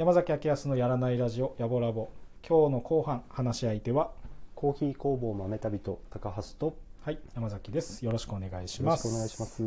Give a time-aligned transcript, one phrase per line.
[0.00, 2.08] 山崎明康のやらないラジオやぼラボ
[2.42, 4.10] 今日の後半話し相手は
[4.54, 8.04] コーヒー工房豆旅と高橋とはい山崎です。
[8.04, 9.62] よろしくお願いしよろしますくお願いします。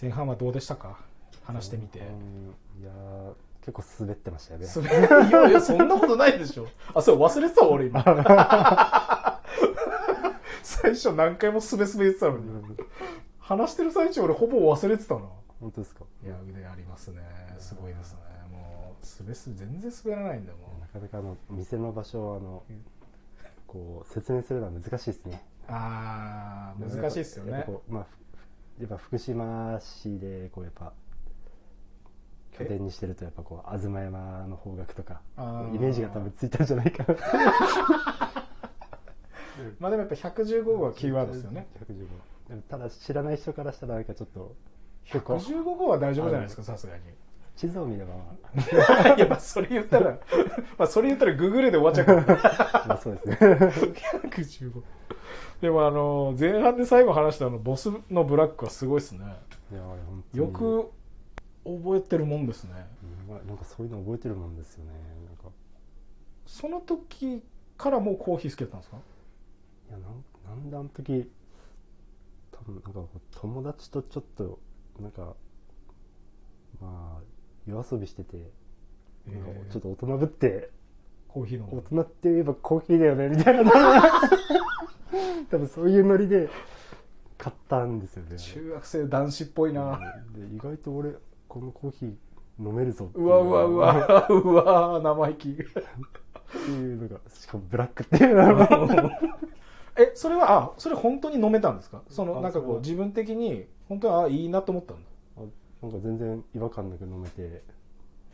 [0.00, 0.98] 前半はどうでしたか？
[1.42, 3.32] 話してみて、うんいやー
[3.62, 4.66] 結構滑ってましたよね。
[4.66, 6.68] いやいやそんなことないでしょ。
[6.94, 8.02] あそう忘れてたわ俺今。
[10.62, 12.48] 最初何回もすべすべ言ってたのに。
[12.48, 12.76] うん
[13.40, 15.20] 話してる最中俺ほぼ忘れてたな。
[15.60, 16.04] 本当ですか？
[16.24, 17.22] いや腕ありますね。
[17.58, 18.18] すごいですね。
[18.52, 20.80] もうすべすべ全然滑らないんだもん。
[20.80, 22.62] なかなかあの店の場所をあの
[23.66, 25.44] こう説明するのは難しいですね。
[25.68, 27.52] ああ難しいですよね。
[27.52, 28.06] やっぱこうまあ
[28.78, 30.92] ふやっぱ福島市でこうやっぱ
[32.58, 35.20] 拠点にしてるとやっぱこう東山の方角とか
[35.72, 37.18] イメージが多分ついたんじゃないかな。
[39.78, 41.66] まあでもやっぱ115号はキーワードですよね。
[41.80, 42.06] 115
[42.48, 44.54] でもただ知らない人からしたらなんかちょっと
[45.04, 45.36] 結構。
[45.36, 47.02] 115号は大丈夫じゃないですかさすがに
[47.56, 50.10] 地図を見ればま いやまあそれ言ったら
[50.78, 52.40] まあそれ言ったらググルで終わっちゃうから。
[52.84, 53.36] あ、まあそうですね。
[54.30, 54.82] 115
[55.60, 59.24] でもあの前半で最後話したあのボスのブラックはすごいですね。
[59.72, 59.80] いや
[60.34, 60.90] よく
[61.64, 62.86] 覚えてるもんですね。
[63.28, 64.90] うんまあなんかそういうの覚えてるもんですよね。
[65.26, 65.44] なんか。
[66.46, 67.42] その時
[67.78, 68.96] からもうコーヒー好きだったんですか？
[69.88, 70.24] いやなん
[70.58, 71.30] なんであの時
[72.52, 73.00] 多分なんか
[73.40, 74.58] 友達とちょっと
[75.00, 75.34] なんか
[76.80, 77.22] まあ
[77.66, 78.36] 夜遊びしてて、
[79.26, 80.70] なんかちょっと大人ぶって
[81.28, 83.72] コーヒー飲大む人って言えばコーヒーだよねみたいな。
[85.50, 86.48] 多分そういうノリで
[87.38, 88.36] 買ったんですよね。
[88.36, 89.98] 中学生男子っぽいな。
[90.34, 91.14] で意外と俺
[91.48, 92.14] このコーヒー
[92.58, 93.26] 飲めるぞう。
[93.26, 94.26] わうわうわ。
[94.30, 95.50] うわ生意気。
[95.50, 99.20] っていうのがしかもブラックっていうのが。
[99.96, 102.02] えそれはあそれ本当に飲めたんですか？
[102.08, 105.02] そのあなんかこう自分的に本当はあいいなと思ったんだ。
[105.08, 105.13] あ
[105.84, 107.62] なんか全然違和感なく飲めて、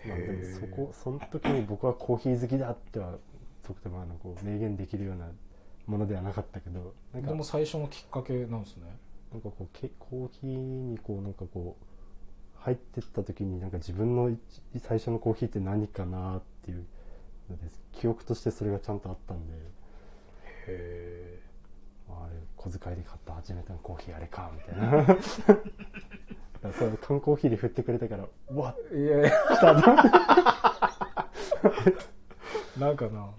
[0.07, 3.15] まあ、でもそこその時に僕はコーヒー好きだっては
[3.63, 5.27] とてもあのこう明言できるような
[5.87, 8.85] ものではなかったけどなんかでも最初のきっかけなんですね。
[9.33, 11.85] なんかこうけコーヒーにこうなんかこう
[12.61, 14.39] 入ってった時になんか自分の一
[14.81, 16.85] 最初のコーヒーって何かなっていう
[17.49, 19.53] ので記憶としてそれがちゃんとあったんで
[20.69, 21.39] へ
[22.09, 25.17] ああれ小遣いで買った初めてのコーヒーあれかみたいな
[26.63, 29.31] だからそれ缶コーヒーで振ってくれたからうわえいやいや。
[29.31, 29.81] 来たな。
[32.79, 33.31] なんかな。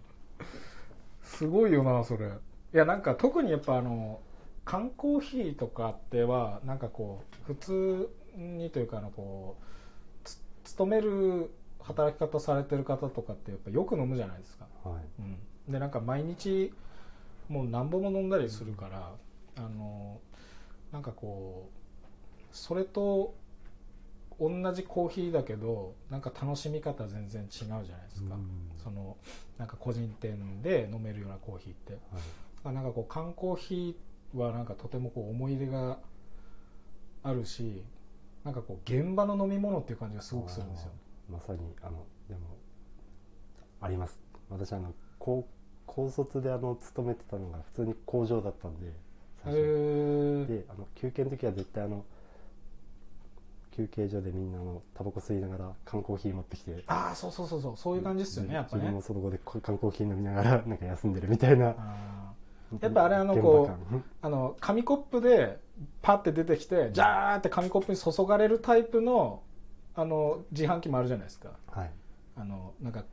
[1.24, 2.28] すごいよなそれ。
[2.28, 2.30] い
[2.74, 4.20] やなんか特にやっぱあの
[4.66, 9.64] 缶コーヒーとかってはなんかこう普通にというかあのこう
[10.24, 11.52] つ勤める
[11.82, 14.66] 働き方されてる方とかってやっぱよく飲むじゃないですか。
[14.84, 15.04] はい。
[15.20, 16.72] うん、でなんか毎日
[17.50, 19.12] もう何本も飲んだりするから、
[19.58, 20.20] あの
[20.94, 21.81] なんかこう
[22.52, 23.34] それと
[24.40, 27.86] 同じコーヒーだけどなんか楽しみ方全然違うじゃないで
[28.16, 28.72] すか、うん。
[28.84, 29.18] その
[29.58, 31.94] なんか個人店で飲めるようなコーヒーって。
[31.94, 32.22] はい。
[32.64, 35.98] あなんかこう缶コーヒーはなんかとてもこう思い入れが
[37.24, 37.84] あるし
[38.44, 40.92] なんかこう現場の飲み物っていう感じがすごくするんですよ。
[41.30, 42.58] まさにあのでも
[43.80, 44.20] あります。
[44.50, 45.48] 私あの高
[45.86, 48.92] 高卒であの勤めてたのが普通に工場だったんでへ
[49.44, 49.60] 最初。
[49.60, 52.06] えであの休憩の時は絶対あの
[53.72, 56.84] 休憩所でみんなあのタバコ吸いながら缶コーヒー持ってきて。
[56.88, 57.78] ああそうそうそうそう。
[57.78, 58.82] そういう感じですよねやっぱね。
[58.82, 61.76] 自分もその後でこ缶コーヒー飲みながら なんか休んでるみたいな。
[62.80, 65.60] やっぱあれあのこううあの紙コップで
[66.02, 69.42] パッて出てきてジャーって紙コップに注がれるタイプの
[69.94, 71.50] あの自販機もあるじゃないですか。
[71.68, 71.92] はい。
[72.38, 73.04] あのなんか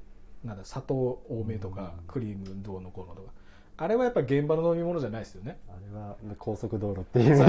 [0.44, 2.06] なんだ砂糖多めとかうん。
[2.06, 3.32] クリームどうのこうのとか
[3.80, 5.56] あれはやっぱ現場の飲み物じゃないですよね。
[5.68, 7.40] あれは高速道路っていう。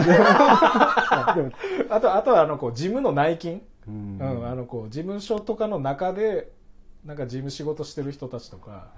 [1.89, 4.19] あとあとはあのこう事務の内勤、うん。
[4.19, 6.51] うんあのこう事務所とかの中で
[7.03, 8.93] なんか事務仕事してる人たちとかは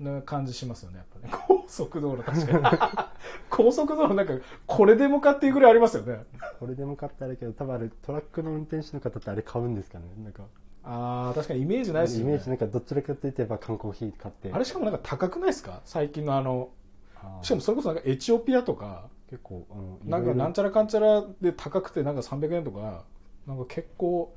[0.00, 0.04] い。
[0.04, 1.44] な感じしますよねやっぱね。
[1.46, 2.78] 高速道路確かに。
[3.48, 4.34] 高速道路なんか
[4.66, 6.24] これでもかっていうぐらいありますよね。
[6.60, 10.04] これでも買ったらけど多分あれトラックの運転手の方ってあれ買うんですかね。
[10.22, 10.42] なんか
[10.84, 12.30] ああ確かにイメージないですよね。
[12.30, 14.50] イメージなんかどちらかといえば缶コーヒー買って。
[14.52, 15.80] あれしかもなんか高くないですか？
[15.84, 16.70] 最近のあの
[17.42, 23.04] しかもそれこそなんかエチオピアとか結構あのなんかなんちゃゃらかんちゃらで高くてなんか300円とか
[23.46, 24.32] なんか結構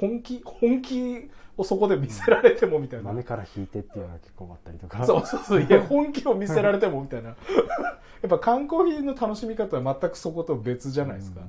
[0.00, 5.06] 本気本気をそこで見せられてもみたいな、豆から引いてっていうのが結構あったりとか。
[5.06, 5.62] そうそうそう。
[5.62, 7.30] いや 本気を見せられてもみたいな。
[8.22, 11.40] やっぱ缶コーヒーの楽しみ方は全くそこと別じゃないですか、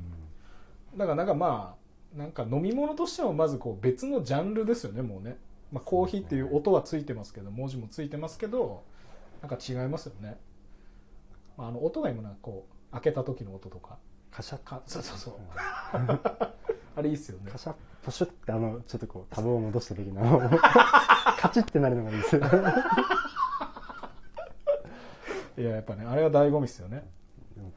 [0.95, 1.86] だからなんかまあ
[2.17, 5.37] なんか飲み物としてもまずこう別のジャンルですよねもうね、
[5.71, 8.83] まあ、コーヒーっていう音はついてますけど文字もついてますけど
[9.41, 10.37] なんか違いますよね、
[11.57, 13.97] まあ、あの音が今なんかこう開けた時の音とか。
[14.31, 14.63] カシャッ。
[14.63, 15.33] かそうそうそう。
[15.97, 16.09] うん。
[16.95, 17.51] あれいいっすよね。
[17.51, 17.75] カシャッ。
[18.03, 20.39] ポシュってあのちょっとこうタブを戻した時の
[21.37, 22.35] カチッってなるのがいいです。
[22.35, 22.41] よ
[25.57, 27.05] いややっぱねあれは醍醐味っすよね。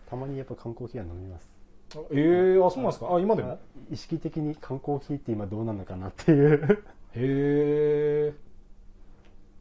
[0.06, 1.50] たまにやっぱ缶コーヒーは飲みます。
[1.50, 1.59] あ
[2.12, 3.14] ええー、あそうなんですか？
[3.14, 3.52] あ今でも？
[3.52, 3.58] あ
[3.90, 6.84] 意識的に缶コーヒーって今どうなのかなっていう。
[7.14, 8.34] へえ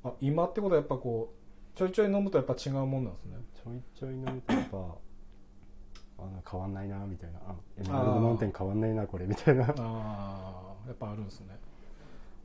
[0.04, 1.34] あ今ってことはやっぱこ
[1.76, 3.38] うちょいちょい飲むとやっぱ違うもんなんですね。
[3.64, 7.40] ちょいちょい飲むとやっぱあの変わんないなみたいな。
[7.48, 9.64] あエメラルドマウンテン変わんないなこれみたいな。
[9.66, 11.58] ああやっぱあるんですね。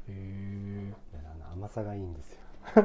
[0.08, 0.94] へえ
[1.52, 2.38] 甘さがいいんですよ。
[2.64, 2.84] あーや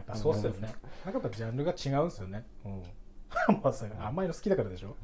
[0.00, 0.72] っぱそうっすよね。
[1.04, 2.46] なんかやっぱジャンルが違うんですよね。
[2.64, 2.82] うん
[3.62, 4.96] まあそれ甘いの好きだからでしょ。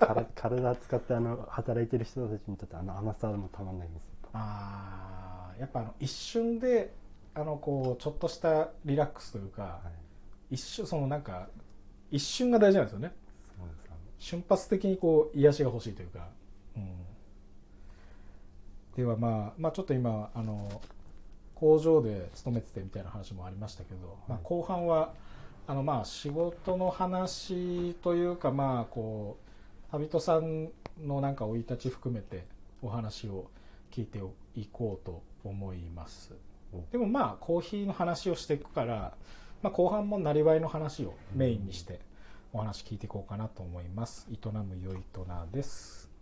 [0.00, 4.10] 体体使ってあの働いてる人たちにとってあの甘さもたまんないんですよ。
[4.34, 6.94] ああやっぱあの一瞬で
[7.34, 9.80] あのこうちょっとしたリラックスというか、は
[10.50, 10.54] い。
[10.54, 11.48] 一瞬そのなんか
[12.10, 13.12] 一瞬が大事なんですよね。
[14.18, 16.28] 瞬発的にこう癒しが欲しいというか、
[16.76, 16.94] うん、
[18.96, 20.80] ではまあ、まあ、ちょっと今あの
[21.54, 25.12] 工場で勤めててみたいな話もありましたけど、まあ、後半は
[25.66, 29.38] あのまあ仕事の話というかまあこ
[29.88, 30.68] う旅人さん
[31.02, 32.46] のなんか生い立ち含めて
[32.82, 33.50] お話を
[33.90, 34.18] 聞いて
[34.56, 36.34] いこうと思います。
[36.72, 39.14] おでもまあコーヒーの話をしていくから、
[39.62, 42.00] まあ、後半もなりわいの話をメインにして
[42.52, 44.28] お話聞いていこうかなと思います。
[44.30, 46.13] 営むよいとなです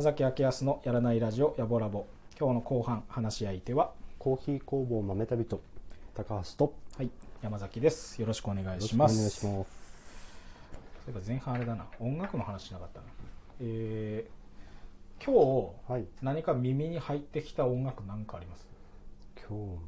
[0.00, 2.06] 山崎明康のやらないラジオやぼラボ。
[2.38, 5.60] 今日の後半話し相手はコーヒー工房豆旅と
[6.14, 7.10] 高橋とはい
[7.42, 8.18] 山崎です。
[8.18, 9.76] よろしくお願いよろししますくお願いします。
[11.04, 11.84] そういえば前半あれだな。
[12.00, 13.06] 音楽の話しなかったな。
[13.60, 15.34] えー、今
[15.86, 16.06] 日はい。
[16.22, 18.66] 何か耳に入ってきた音楽なんかあります、
[19.36, 19.80] 今日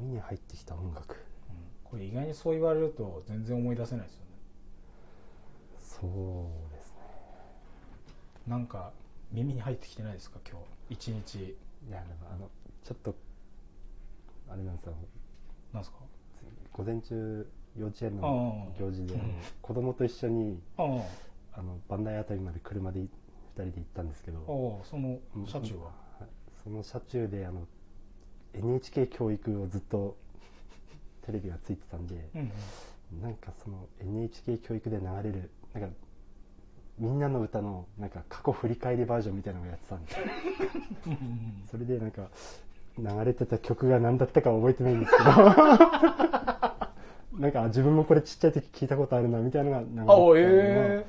[0.00, 1.14] 耳に入ってきた音楽。
[1.14, 4.30] うん、これ意外にそう言われると全然思い出せないですよね。
[5.78, 7.02] そうですね。
[8.46, 8.92] なんか
[9.32, 10.38] 耳に入ってきてないですか？
[10.48, 10.58] 今
[10.88, 10.94] 日。
[10.94, 11.36] 一日。
[11.38, 12.50] いやでもあの
[12.84, 13.14] ちょっと
[14.48, 14.94] あれなんですよ。
[15.72, 15.98] なんですか？
[16.72, 19.20] 午前中幼稚園あのあ行事でうん。
[19.60, 21.58] 子供と一緒にああ。
[21.60, 23.06] あの磐梯あたりまで車で2
[23.56, 25.90] 人で行ったんですけどその車中は、は
[26.24, 26.28] い。
[26.62, 27.66] その車中であの
[28.54, 30.16] NHK 教育をずっと
[31.26, 32.52] テレビがついてたんで、うん
[33.12, 33.22] うん。
[33.22, 35.90] なんかその NHK 教育で流れるなんか
[36.98, 40.12] みんなの歌のなんか過去振り返りバージョンみたいなのをやってたんで。
[41.70, 42.28] それでなんか
[42.98, 45.28] 流れてた曲が何だったか覚えてないんですけど。
[47.38, 51.06] なんか自分もこれちっちゃい時聞いたことあるなみたいなのが流れてたあええ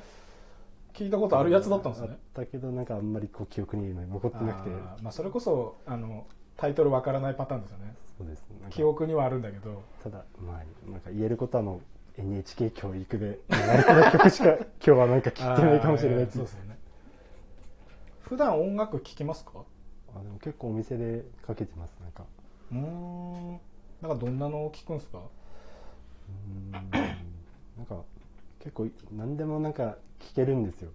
[0.94, 2.18] 聞いたことあるやつだったんですね。
[2.34, 4.70] たけどなんかあんまりこう記憶に今残ってなくて。
[5.02, 7.94] まあ、それこそあのタイトルわからないパターンですよね。
[8.18, 9.82] そうです記憶にはあるんだけど。
[10.02, 11.80] ただまあなんか言えることはもう
[12.20, 16.78] NHK 教育でやりたい曲しか 今日はなんか聞いてないかもしれないあーそうですよね。
[18.22, 19.64] 普段音楽聴きますか？
[20.14, 22.24] あでも結構お店でかけてますなんか。
[22.72, 23.60] うーん。
[24.02, 25.18] なんかどんなのを聞くんですか？
[25.18, 26.36] うー
[26.78, 26.80] ん。
[27.76, 28.02] なんか
[28.60, 30.90] 結構何でもなんか聞けるんですよ。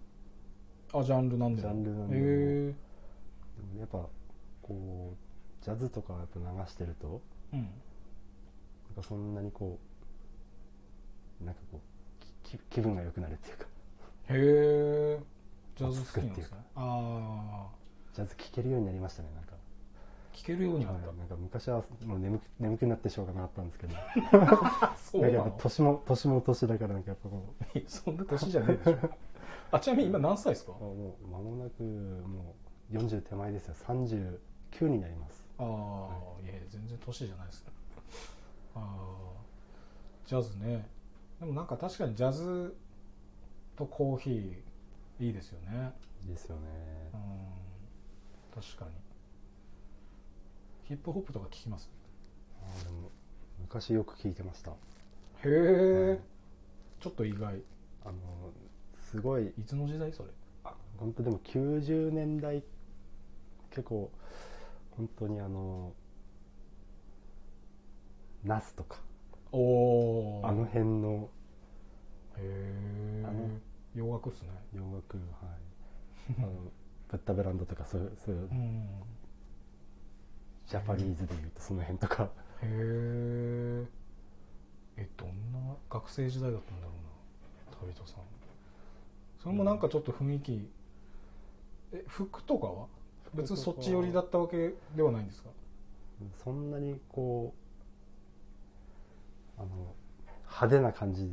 [0.93, 2.73] あジャンルなんでジャンルなんでへえで
[3.73, 4.07] もやっぱ
[4.61, 7.59] こうジャズとかやっぱ流してるとうん。
[7.63, 7.69] なん
[8.95, 9.94] かそんなにこう
[11.41, 13.65] なんかこうき気分が良くなるっていうか。
[14.29, 15.19] へえ
[15.75, 16.55] ジャズ好きなんです落ち着くっていうか。
[16.55, 17.67] ねあ
[18.13, 19.51] ジャズ聴けるようになりましたねなんか。
[19.53, 19.55] あ
[20.37, 23.95] 聴けるようになっはいなんか昔はもう眠く眠くなってしょうがなかったんですけど。
[23.95, 25.55] た そうなの？
[25.59, 27.79] 年も年も年だからなんかやっぱこう。
[27.87, 29.09] そんな年じゃねえでしょ。
[29.71, 30.73] あちなみに今何歳ですか？
[30.77, 32.55] あもう間もなくも
[32.91, 33.75] う40手前ですよ。
[33.87, 35.45] 39になります。
[35.57, 36.47] ああ、い。
[36.47, 37.65] やいや全然年じゃないです。
[37.65, 37.71] ね
[38.75, 39.41] ああ
[40.25, 40.87] ジャズね
[41.39, 42.75] でもなんか確かにジャズ
[43.75, 45.93] とコーヒーいいですよね。
[46.27, 46.61] ですよね。
[47.13, 48.61] うん。
[48.61, 48.91] 確かに。
[50.87, 51.89] ヒップホップとか聞きます？
[52.61, 53.09] あでも
[53.59, 54.71] 昔よく聞いてました。
[54.71, 54.75] へ
[55.45, 56.19] え、はい
[57.01, 57.57] ちょっと意外。
[57.57, 57.63] い
[58.05, 58.13] あの
[59.11, 59.53] すごい。
[59.65, 60.29] つの時代それ？
[60.97, 62.63] 本当でも90年代。
[63.71, 64.09] 結構
[64.91, 65.91] 本当にあの
[68.45, 68.99] ナスとか
[69.57, 71.29] おおあの辺の。
[72.37, 73.59] へえ
[73.95, 74.49] 洋楽っすね。
[74.73, 76.35] 洋楽はい。
[76.39, 76.51] あの
[77.07, 78.41] ブッダブランドとかそういうそういう。
[78.41, 78.89] うん。
[80.67, 82.23] ジャパニーズでいうとその辺とか。
[82.23, 82.27] へ
[82.63, 83.85] え
[84.97, 87.77] えどんな学生時代だったんだろうな。
[87.79, 88.23] 旅人さん。
[89.39, 90.69] それもなんかちょっと雰囲気。
[91.93, 92.87] え服とかは。
[93.33, 95.49] 別にそっち寄りだったわけではないんですか？
[96.43, 97.64] そんなにこう
[99.57, 99.67] あの
[100.47, 101.29] 派手な感じ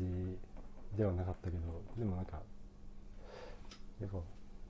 [0.97, 2.41] ではなかったけどでもなんか
[4.01, 4.19] やっぱ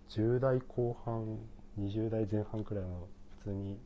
[0.09, 1.39] 10代後半
[1.79, 3.79] 20代前半くらいの普通に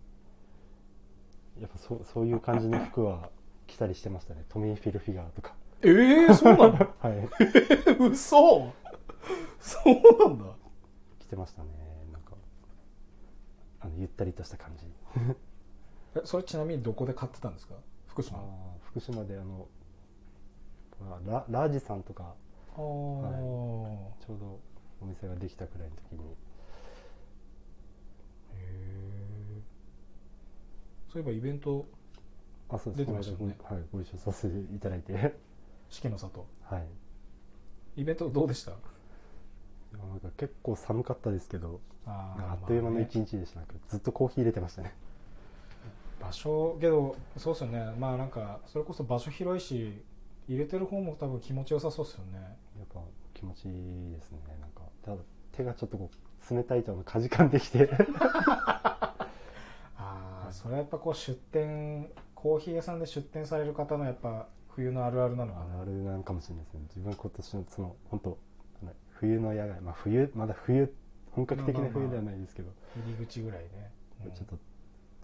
[1.61, 3.31] やっぱそうそういう感じの服は
[3.67, 4.45] 着たりしてましたね。
[4.49, 5.55] トミー・フィルフィガーとか。
[5.83, 6.73] ええそうなの？
[7.01, 7.29] はい。
[8.11, 8.73] 嘘！
[9.61, 10.45] そうなんだ。
[11.19, 11.69] 着てましたね。
[12.13, 12.33] なんか
[13.81, 14.87] あのゆったりとした感じ。
[16.17, 17.75] えそれちなみにどこで買ってたんですか？
[18.07, 19.69] 福あ島福島であの
[21.03, 22.35] あララージさんとか
[22.75, 24.59] あー、ちょうど
[25.03, 26.21] お店ができたくらいの時に。
[26.23, 26.35] へ
[28.55, 29.61] え
[31.13, 31.85] そういえばイベント
[32.71, 33.07] あそうです。
[33.07, 33.57] 出てましたよね。
[33.65, 35.13] はい、ご一緒させていただいて。
[35.91, 36.47] 四季の里。
[36.63, 36.87] はい。
[37.97, 38.71] イベントどうでした？
[38.71, 38.79] な
[40.15, 44.95] んか結構寒かったですけどああっという間の一日でした、ずっとコーヒー入れてましたね
[46.21, 47.95] 場所けどそうっすよね。
[47.99, 50.03] まあなんかそれこそ場所広いし
[50.49, 52.39] 入れてる方も多分気持ちよさそうっすよね。
[52.79, 53.01] やっぱ
[53.35, 54.39] 気持ちいいですね。
[54.61, 55.19] なんかただ
[55.53, 56.11] 手がちょっとこ
[56.51, 57.91] う冷たいとあのかじかんできて。
[59.99, 65.81] ああそれはやっぱこう出店コーヒー屋さんで出店される方のやっぱ冬のあるあるなのかな。
[65.81, 66.81] あるあるなんかもしれないですね。
[66.89, 68.39] 自分今年のその本当
[69.19, 70.93] 冬の野外まあ冬まだ冬
[71.33, 73.91] 本格的な冬ではないですけど、入り口ぐらいね、
[74.25, 74.33] うん。
[74.33, 74.59] ちょっと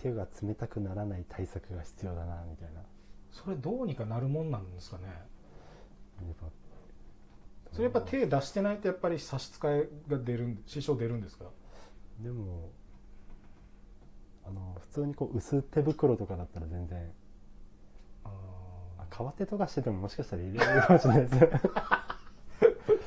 [0.03, 2.81] 手が冷たくならない対策が必要だなみたいな。
[2.81, 2.87] や
[3.31, 5.05] それどうにかなるもんなんですかね。
[7.73, 11.47] それやっぱ手出してないとやっぱり差し支えが出るん支障出るんですか？
[12.21, 12.69] でも
[14.45, 17.11] あの普通にこう薄手袋とかだったら全然
[18.25, 18.29] あ
[18.99, 21.37] あ革手とかしててももしかしたら入れられるかもしれないです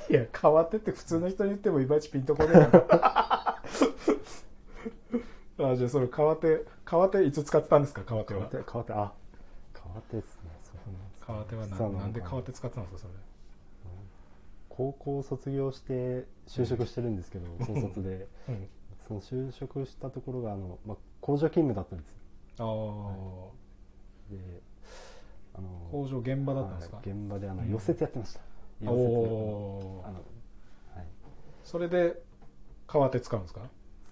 [0.12, 3.62] いや革手って普通の人に言ってもいまいちピンとこねえから
[5.58, 8.02] あじゃあそれ革手革手いつ使ってたんですか？
[8.06, 8.42] 革手は。
[8.50, 9.14] 革手革手あ
[9.74, 10.76] 革手ですねそう
[11.26, 13.14] 革手は実はななんでか革手使ってたんですかそれ？
[14.70, 18.28] 高校卒業して就職してるんですけど高卒で。
[18.50, 18.68] うん。
[19.08, 22.16] その就職したところがあの、まあ、工場勤務だったんです
[22.58, 22.66] ああ、
[24.32, 24.62] で
[25.54, 27.76] あの工場現場だったんですか、はい現場であのうん。
[27.76, 28.40] 溶接やってました、
[28.84, 30.14] お溶接おあの、
[30.96, 31.06] はい、
[31.64, 32.20] それで
[32.88, 33.62] 革手使うんですか？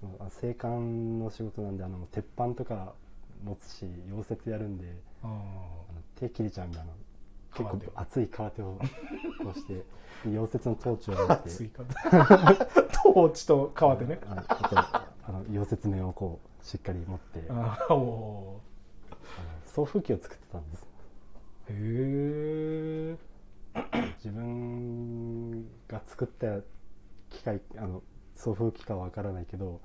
[0.04, 2.94] そのあ製管の仕事なんであの鉄板とか
[3.42, 4.86] 持つし溶接やるんで
[5.24, 5.42] ああの
[6.20, 6.92] 手切れちゃうんであの
[7.56, 8.80] 結構熱い革手を
[9.42, 9.84] こうしてで
[10.26, 11.50] 溶接のトーチを持あって。
[11.50, 11.84] 熱いか
[13.04, 14.20] トーチと革手ね。
[14.30, 14.78] あのあと
[15.26, 17.46] あの溶接面をこうしっかり持って。
[17.50, 18.60] あお
[19.66, 20.88] 送風機を作ってたんです。
[21.70, 23.18] ーへ
[23.74, 26.60] え自分が作った
[27.30, 28.02] 機械あの
[28.36, 29.82] 送風機かはわからないけど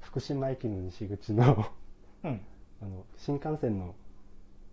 [0.00, 1.66] 福島駅の西口の
[2.24, 2.40] うん。
[2.82, 3.94] あの新幹線の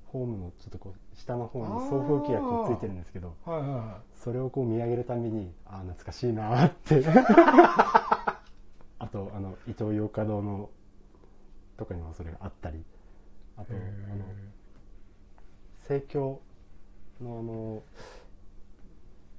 [0.05, 7.03] ホームのちょっとこう下の方に送風機がこうついてるんですけどはいはいはそれをこう見上げるたびにああ懐かしいなーって。
[8.99, 10.69] あとあの伊東洋華堂の
[11.75, 12.83] とかにもそれがあったり。
[13.57, 14.23] あとあの
[15.87, 16.39] 生協
[17.19, 17.83] のあの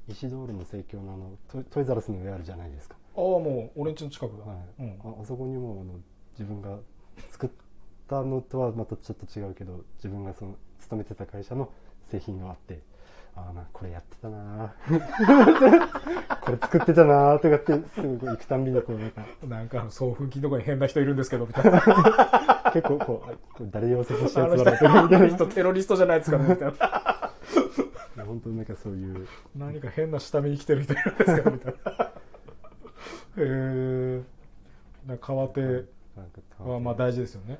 [0.08, 4.82] 石通りの生協のあのトイザラスの上あるじゃないですか、ああもう俺んちの近くだ、はい。
[4.82, 5.00] うん。
[5.04, 5.94] ああそこにもあの
[6.38, 6.78] 自分が
[7.30, 7.50] 作っ
[8.08, 11.70] たのとはまたちょっと違うけど自分がその勤めてた会社の
[12.10, 12.80] 製品があって
[13.34, 16.40] ああなこれやってたなー。
[16.40, 19.26] これ作ってたなーとかってすぐ行くたんびにこうなんか。
[19.46, 21.80] なんか送風機とかに変な人いるんですけどみたいな。
[22.72, 23.25] 結構こ
[23.60, 27.32] う誰溶接したやつだろうみた人テロリストじゃないですかねみたいな。
[28.16, 29.26] な本当になんかそういう。
[29.56, 32.08] 何か変な下見に来てる人いるんですかみたいな
[33.38, 34.23] へ
[35.09, 35.85] え川手なんか
[36.64, 37.59] はまあ大事ですよね。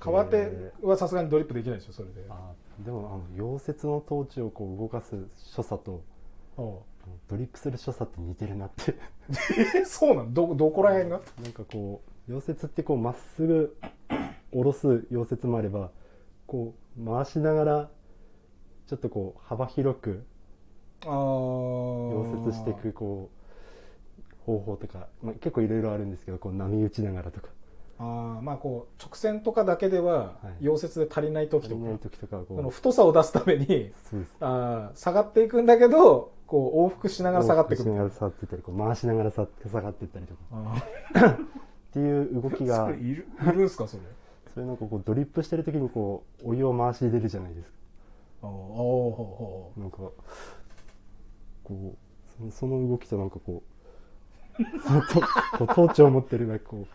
[0.00, 2.24] 川川手はさすがにドリップできないでしょそれで。
[2.28, 2.52] あ
[2.84, 6.02] でもあの溶接のトーチをこう動かす所作と
[7.26, 8.94] ドリップする所作って似てるなって。
[9.80, 10.32] えそうなの？
[10.32, 11.20] どどこら辺が？
[11.42, 13.76] なんかこう溶接ってこうまっすぐ
[14.52, 15.90] 下ろす溶接もあれば
[16.46, 17.90] こう回しながら
[18.86, 20.24] ちょっとこう幅広く
[21.02, 23.37] 溶接していくこう
[24.48, 27.48] 方法とか、まあ、結構いろいろあるんですけどこう波打ちながらとか。
[28.00, 30.64] ああまあこう直線とかだけでははい。
[30.64, 34.36] 溶接で足りない時とか、足りない時とかはこそのう太さを出すためにそうです。
[34.40, 40.40] あー下がっていくんだけどこう往復しながら下がっていく往復しながら下がっていったりこう回しながらさ下がっていったりとか。
[40.52, 40.76] あ
[41.30, 41.36] っ
[41.92, 42.86] ていう動きーが。
[42.86, 44.02] それいるいるんすかそれ？
[44.54, 47.76] それなんかこうドリップしてる時にこうお湯を回し入れるじゃないですか。
[48.42, 50.12] あーおなんかこ
[51.70, 51.96] う
[52.38, 53.67] そのその動きとなんかこう
[54.86, 55.26] そのとこ
[55.64, 56.88] うトーチを持ってるなんかこう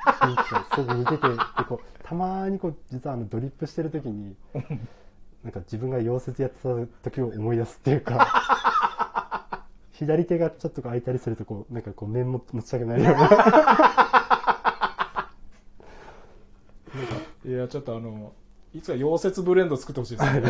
[0.76, 1.36] すごく似ててで
[1.68, 4.36] こうたまにこう実はあのドリップしてる時に
[5.44, 6.70] なんか自分が溶接やってた
[7.10, 13.28] 時を思い出すっていうか左手がちょっとこう空いたりするとこうなんかこう面も持ちたくなるような。
[17.46, 18.34] ーいやちょっとあの
[18.74, 20.42] いつか溶接ブレンド作ってほしいですね。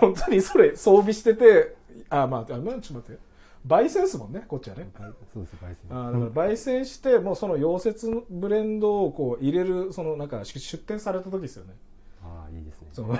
[0.00, 1.74] 本当にそれ装備してて
[2.10, 3.18] あまああちょっと待って
[3.66, 4.88] 焙煎ですもんねこっちはね。
[5.34, 11.74] そうです焙煎あーだから焙煎してもうその溶接ブレンドをこう入れるそのなんか出出店された時ですよね。
[12.22, 12.88] ああいいですね。
[12.92, 13.14] その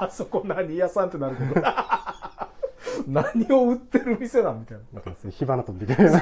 [0.00, 1.66] あそこ何屋さんってなるけど
[3.08, 4.84] 何を売ってる店なんみたいな。
[4.94, 6.20] なんか火花飛んでくるような。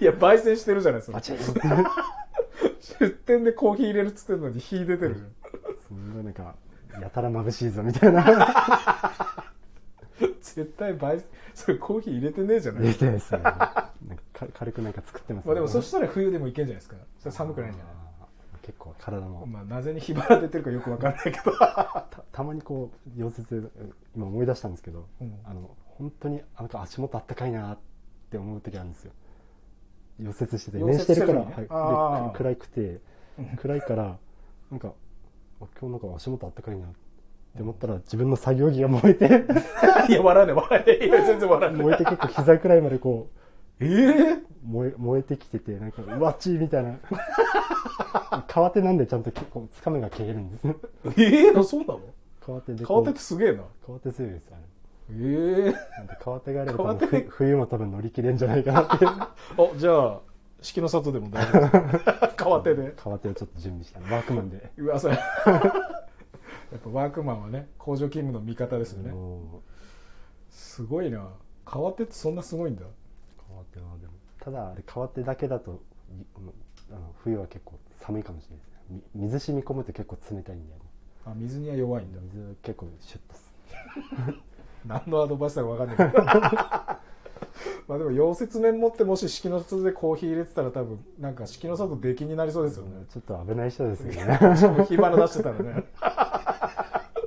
[0.00, 1.20] いや焙煎してるじゃないですか
[2.80, 5.14] 出店でコーヒー入れるっつってんのに火出てる。
[5.14, 6.54] じゃんすんごいなんか
[7.00, 8.24] やたら眩しいぞみたいな。
[10.42, 11.24] 絶対焙煎
[11.56, 12.82] それコーヒー入れてねえじゃない。
[12.82, 13.44] 入れてないですよね。
[13.50, 13.86] なんか
[14.32, 16.96] か軽くなんか作ってますまあでもそししたら冬でもいけんじゃないですか。
[17.18, 17.94] それ寒くないんじゃない？
[18.62, 19.46] 結構体も。
[19.46, 21.52] まあなぜに火花出てるかよくわかんないけど。
[21.56, 23.70] たたまにこう溶接
[24.16, 25.38] 今思い出したんですけど、うん。
[25.44, 27.78] あの本当になんか足元あったかいなっ
[28.30, 29.12] て思う時あるんですよ。
[30.20, 32.36] 溶接してて溶面してるから、はい。
[32.36, 33.00] 暗いくて
[33.58, 34.18] 暗いから
[34.70, 34.88] なんか
[35.60, 36.96] あ今日なんか足元あったかいなって
[37.62, 39.26] 思ったら自分の作業着が燃えて。
[40.08, 41.82] いや笑わない笑わないいや全然笑わない。
[41.84, 43.28] 燃えて結構膝くらいまでこ
[43.80, 46.94] うええ燃え燃えてきててなんかうわっちーみたいな。
[48.48, 50.64] 川手なんでちゃんと結構つかめが消えるんです。
[50.64, 50.74] ね
[51.16, 52.00] ええそうなの？
[52.44, 53.62] 川手で川手ってすげえな。
[53.86, 54.62] 川手強いですあれ。
[55.10, 56.96] ええなんで川手があれば
[57.28, 59.34] 冬も多分乗り切れんじゃないかなって あ
[59.76, 60.20] じゃあ
[60.62, 62.28] 式の里でも大丈夫。
[62.36, 64.00] 川手で川手をちょっと準備した。
[64.14, 64.70] ワークマンで。
[64.78, 65.18] うわそれ
[66.72, 69.12] やっぱワークマンはね工場勤務の味方ですよね。
[69.12, 69.62] も
[70.50, 71.28] すごいな。
[71.64, 72.82] 川手ってそんなすごいんだ。
[72.84, 72.88] う
[73.48, 74.12] 川手はでも。
[74.40, 76.24] ただあれ川手だけだとい
[76.90, 80.84] あの冬は結構寒いかもしれないです水染み込むと結構冷たいんだよね。
[81.26, 82.20] あ水には弱いんだ。
[82.20, 83.52] 水結構シュッとす
[84.84, 85.96] 何のアドバイスだか分かんない。
[85.96, 86.24] け ど
[87.86, 93.04] まあでも溶接面持ってもし式の里でコーヒー入れてたら多分なんか式の里出禁になりそうですよね。
[93.08, 94.38] ちょっと危ない人ですよね。
[94.88, 95.84] 火花出してたらね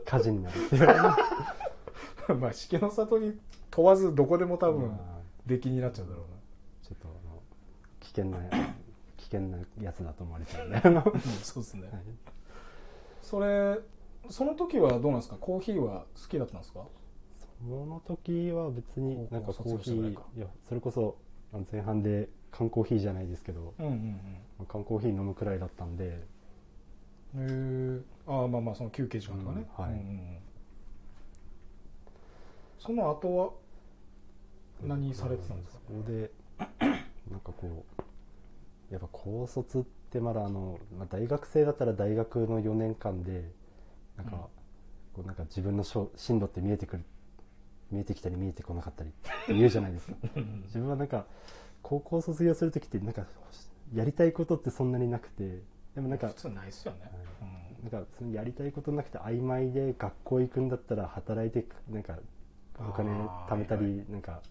[0.07, 0.55] 火事になる。
[0.65, 3.37] っていうまあ式の里に
[3.69, 6.27] 問わずどこでも多分まあ出禁になっちゃうだろうな。
[6.83, 7.41] ちょっとあの
[7.99, 8.39] 危険な
[9.17, 10.81] 危険なやつだと思われちゃうんで
[11.43, 11.87] そうですね。
[11.87, 11.91] い。
[13.21, 13.79] それ
[14.29, 15.37] その時はどうなんですか？
[15.39, 16.85] コーヒーは好きだったんですか？
[17.59, 21.17] その時は別になんかコーヒーいやそれこそ
[21.71, 23.89] 前半で缶コーヒーじゃないですけどうんう
[24.63, 26.23] ん缶コーヒー飲むくらいだったんで
[27.35, 29.93] うんへえああまあまあその休憩時間とかね、うんはい。
[29.93, 29.97] んん。
[29.99, 30.37] ん
[32.79, 33.49] その後は
[34.85, 35.79] 何されてたんですか？
[35.87, 36.31] そこで
[37.31, 37.85] なんかこ
[38.89, 43.51] うやっぱ高卒っでまだあの、まあ、大学生だったら大学の4年間で
[44.15, 44.39] なんか,、うん。
[44.41, 44.49] こ
[45.23, 47.03] うなんか自分のしょ進路って見えてくる
[47.91, 49.13] 見えてきたり見えてこなかったりっ
[49.47, 50.15] て言うじゃないですか。
[50.67, 51.25] 自分はなんか
[51.81, 53.25] 高校卒業する時ってなんか
[53.93, 55.61] やりたいことってそんなになくて
[55.95, 57.11] でもなんか普通ないっすよね、
[57.91, 62.17] なんかそのやりたいことなくて曖昧で学校行くんだったら働いてなんか
[62.79, 64.41] お金貯めたり、なんか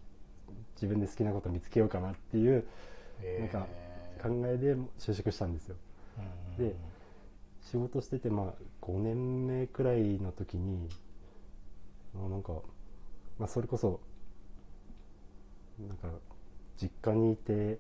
[0.75, 2.65] 自分で好きなこと見つけようかなっていう
[3.23, 5.77] うんなんかへ考えで就職したんですよ。
[6.59, 6.75] ーで
[7.61, 8.47] 仕事しててまあ
[8.83, 10.89] 5年目くらいの時に
[12.15, 12.53] あなんか、
[13.39, 14.01] まあ、それこそ
[15.87, 16.09] なんか
[16.81, 17.79] 実家にいて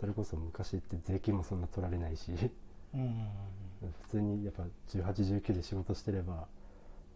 [0.00, 2.32] それこそ昔って税金もそんな取られないし。
[2.94, 6.46] うんうんうん普通にやっぱ1819で仕事してれば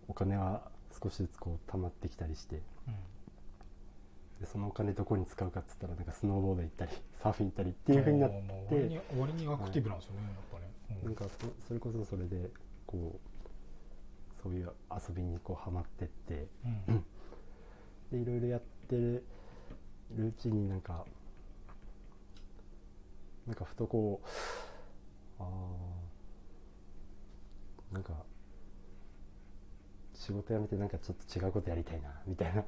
[0.08, 0.62] お金は
[1.02, 2.94] 少しずつこう溜まってきたりしてうん。
[4.40, 8.36] でそのお金どこに使うかっつったらなんかスノーボード行ったり サーフィン行ったりっていう風になって
[8.70, 12.50] 割に割にアクティブなんですよね、やっぱね、うなんかそそれこそそれで
[12.86, 16.48] こうそういう遊びにこうハマってって
[16.88, 17.04] うん。
[18.10, 19.24] でいろいろやってる
[20.18, 21.06] うちになんか
[23.46, 24.20] なんかふとこ
[25.38, 26.01] うあー
[27.92, 28.12] なんか
[30.14, 32.62] 仕事辞めてなんかちょっと違うことやりたいなみたいな。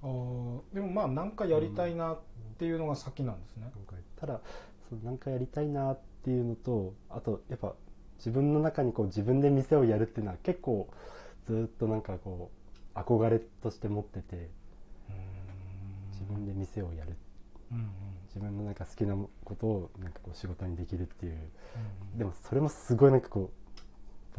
[0.00, 2.18] あーでもまあ何かやりたいなっ
[2.58, 4.40] ていうのが先なんですね、なんかただ
[4.88, 7.74] そのなんかやりたいなっていうのとあとやっぱ
[8.18, 10.88] 自分の中にこう自分で店をやるっていうのは結構
[11.46, 12.50] ずっとなんかこ
[12.94, 14.50] う憧れとして持ってて
[16.10, 17.16] 自分で店をやる。
[17.70, 17.88] うんうん。
[18.26, 21.38] 自分のなんか好きなことをなんかこう仕事にできるっていう。
[22.12, 22.18] うん。
[22.18, 23.67] でもそれもすごいなんかこう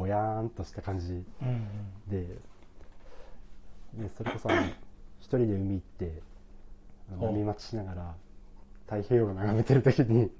[0.00, 1.22] ぼやーんとした感じ
[2.08, 2.26] で
[3.94, 4.62] でそれこそあの
[5.20, 6.22] 一人で海行って
[7.20, 8.14] 波待ちしながら
[8.86, 10.26] 太平洋を眺めてる時にう。
[10.26, 10.30] ん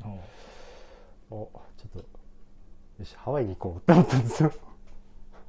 [1.30, 4.52] おちょっとよしハワイに行こうって思ったんですよ。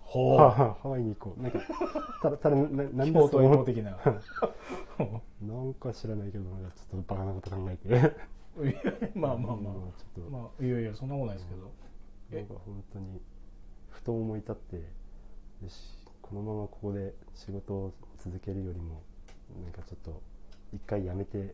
[0.01, 0.51] ほはあ
[0.83, 1.41] ハワイに行こう。
[1.41, 1.59] なんか
[2.21, 3.91] ただただななうんでそう思っ京都一方的な。
[5.41, 8.15] なんか知らないけどなんかちょっとバカなこと考えて。
[9.15, 9.73] まあまあまあ。
[9.97, 11.71] ちょっと、まあいやいやそんなことないですけど。
[12.31, 13.21] なんか本当に
[14.01, 14.81] ふと思い立ってよ
[15.69, 15.75] し
[16.21, 19.01] このままここで仕事を続けるよりも
[19.63, 20.21] なんかちょっと
[20.73, 21.53] 一回やめて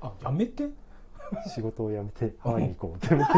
[0.00, 0.68] あやめて？
[1.52, 3.32] 仕事を辞めてハワイに行こうって思って。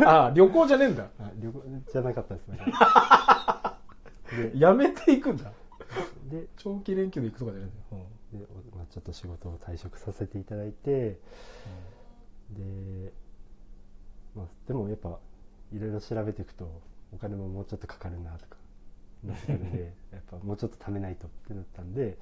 [0.04, 1.08] あ旅行じゃねえんだ。
[1.20, 2.58] あ旅行じゃなかったですね。
[4.52, 5.52] でやめていくんだ。
[6.28, 11.18] で長期連休で行くとかじゃないんだよ、で、おまあ、ちょっと仕事を退職させていただいて
[12.50, 13.12] で、
[14.36, 15.18] まあ、でもやっぱ
[15.72, 16.80] いろいろ調べていくと
[17.12, 18.56] お金ももうちょっとかかるなとか。
[19.24, 19.72] なってくるん。
[19.72, 22.16] でやっぱもうちょっと貯めないとってなったんで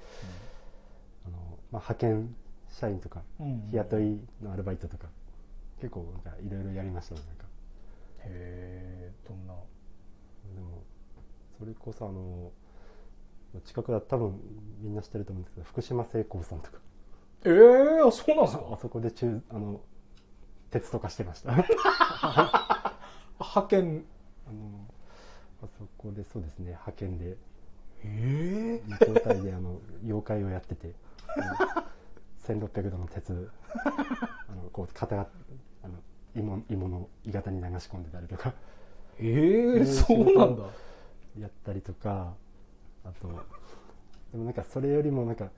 [1.26, 1.36] あの、
[1.70, 2.34] まあ、派遣
[2.68, 5.06] 社員とかうんうん日雇いのアルバイトとか
[5.80, 7.44] 結構なんかいろいろやりましたねなんか。
[8.24, 9.54] へえどんな？
[10.54, 10.82] でも
[11.58, 12.50] それこそあの
[13.64, 14.40] 近くだと多分
[14.80, 16.78] みんな知ってると思うんですけど福島製鋼さんとか。
[17.44, 19.80] ええあそうなんですあかそこで中あの
[20.70, 21.52] 鉄とかしてました。
[21.52, 22.98] あ
[23.38, 24.04] 派遣。
[24.50, 24.77] の
[25.62, 27.36] あそこでそうですね派遣で。
[28.04, 30.94] ええ交代であの妖怪をやってて。
[31.28, 33.50] あの1600度の鉄
[34.48, 35.28] あのこう肩が
[35.82, 35.94] あの
[36.34, 38.54] 芋芋の鋳型に流し込んでたりとか。
[39.18, 40.64] ええそうなんだ。
[41.38, 42.34] やったりとか。
[43.04, 43.28] あと
[44.32, 45.50] でもなんかそれよりもなんか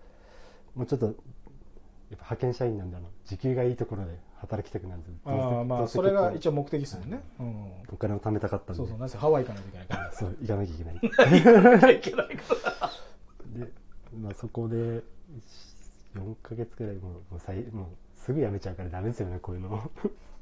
[0.75, 7.73] もうちょっとやっぱ派遣社員なんであの時給がいいところで働きたくなるああまあそれが一応目的ですもんね、うん。
[7.93, 8.79] お金を貯めたかったんで。
[8.79, 10.13] そうそうなぜハワイ行かないといけないから。
[10.17, 10.99] そう行かなきゃいけない。
[11.01, 13.65] 行かなきゃいけないから。
[13.67, 13.73] で、
[14.19, 15.03] まあ、そこで4
[16.43, 19.91] ヶ月くらいもうもうさいもうすぐ辞めちゃうからダメですよねこういうの。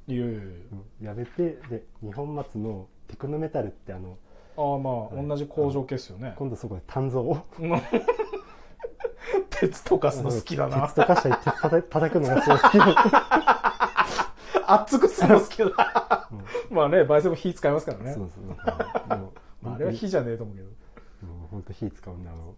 [0.06, 0.40] いやいやいや。
[0.40, 1.16] うん。
[1.16, 4.16] 辞めてで日本松のテクノメタルってあの
[4.56, 6.34] ああまあ同じ工場系ですよね。
[6.36, 7.38] 今度そこで鍛造を。
[9.50, 10.82] 鉄溶かすの好きだな。
[10.82, 12.72] 鉄とかしたり鉄たた 叩くのがすごい好き。
[12.74, 12.80] で
[14.70, 16.28] 熱くするの好きだ
[16.70, 16.76] うん。
[16.76, 18.14] まあね焙煎も火使いますからね。
[18.14, 20.68] そうそうなんかもうまあ、あれは火じゃねえと思うけど。
[20.68, 22.54] もう本当火使うんであの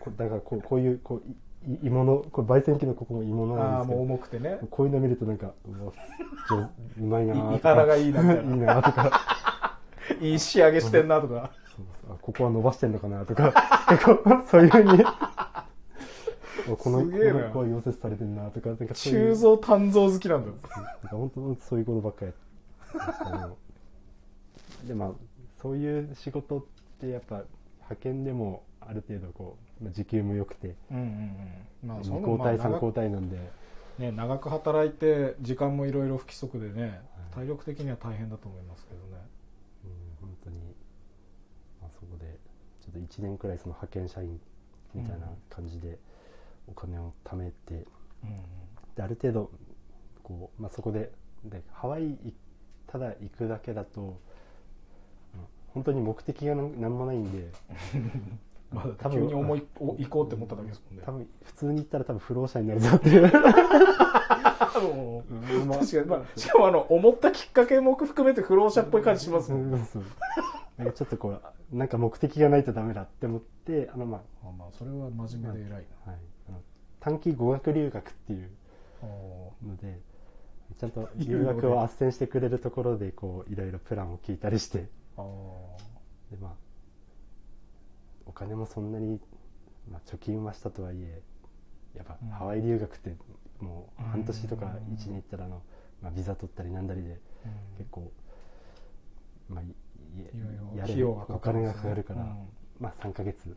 [0.00, 1.28] こだからこうこういうこう
[1.70, 4.44] いい芋のこれ焙煎機のここも芋のああもうなんですけど。
[4.44, 4.68] 重くてね。
[4.70, 5.92] こういうの見るとなんかうわ
[6.48, 7.68] 上うまいなーいとか。
[7.70, 8.54] 腹がいいなみたいな。
[8.54, 9.78] いいなーとか。
[10.20, 11.50] いい仕上げしてんなとか。
[11.76, 13.52] そうそうあここは伸ばしてんのかなとか。
[13.90, 15.64] 結構そういうふうにあ
[16.76, 19.30] この子は溶接されてんなとかなんかそういう。
[19.30, 20.50] 鋳造鍛造好きなんだ。
[20.50, 23.56] なんか本当そういうことばっかりやってあの
[24.86, 25.12] でまあ
[25.60, 26.64] そういう仕事っ
[27.00, 27.44] てやっぱ
[27.76, 30.74] 派遣でもある程度こうまあ時給も良くて。
[30.90, 31.88] うんうんうん。
[31.88, 33.50] まあ2その交代3まあ長く交代なんで。
[33.98, 37.00] ね、長く働いて時間もいろいろ不規則でね、
[37.34, 39.26] 体力的には大変だと思いますけどね。
[39.84, 40.56] うん本当に、
[41.80, 42.38] まあ、そこで
[42.80, 44.40] ちょっと1年くらいその派遣社員
[44.94, 45.98] みたいな感じで
[46.68, 48.36] お金を貯めて、うん
[48.96, 49.50] である程度
[50.24, 51.12] こう、まあ、そこで
[51.44, 52.34] でハワイい
[52.88, 54.16] ただ行くだけだとうん
[55.68, 57.48] 本当に目的がなんなんもないんで
[58.72, 61.02] まあ、多分急に思いお行こうって思っただけですもんね。
[61.06, 63.22] 多分普通に行ったら多分不老者になるぞっていう、
[64.94, 65.78] もううんまあ。
[65.78, 70.02] 確かに、まあ、しかもあの思ったきっかけも含めて不老者っぽい感じしますうもん、んそう。
[70.76, 74.50] なんかちょっとこうなんか目的がないとダメだって思ってあの、まあ。
[74.58, 76.20] まあそれは真面目で偉いあはい、
[77.08, 78.50] 短期語学留学っていう
[79.66, 79.98] ので
[80.78, 81.70] ちゃんと留学。
[81.70, 84.78] を斡旋してくれるところでこういろいろプランを聞いたりして。
[84.78, 84.86] で
[86.40, 86.52] まあ
[88.26, 89.18] お金もそんなに、
[89.90, 91.22] まあ、貯金はしたとはいえ
[91.96, 92.28] やっぱうん。
[92.28, 93.16] ハワイ留学って
[93.58, 95.62] もう半年とかうん1年行ったらあの、
[96.02, 97.18] まあ、ビザ取ったりなんだりで
[97.78, 98.12] 結構、
[99.48, 99.64] まあ、
[100.76, 102.36] やれお金がかかるから、
[102.78, 103.54] まあ3ヶ月、と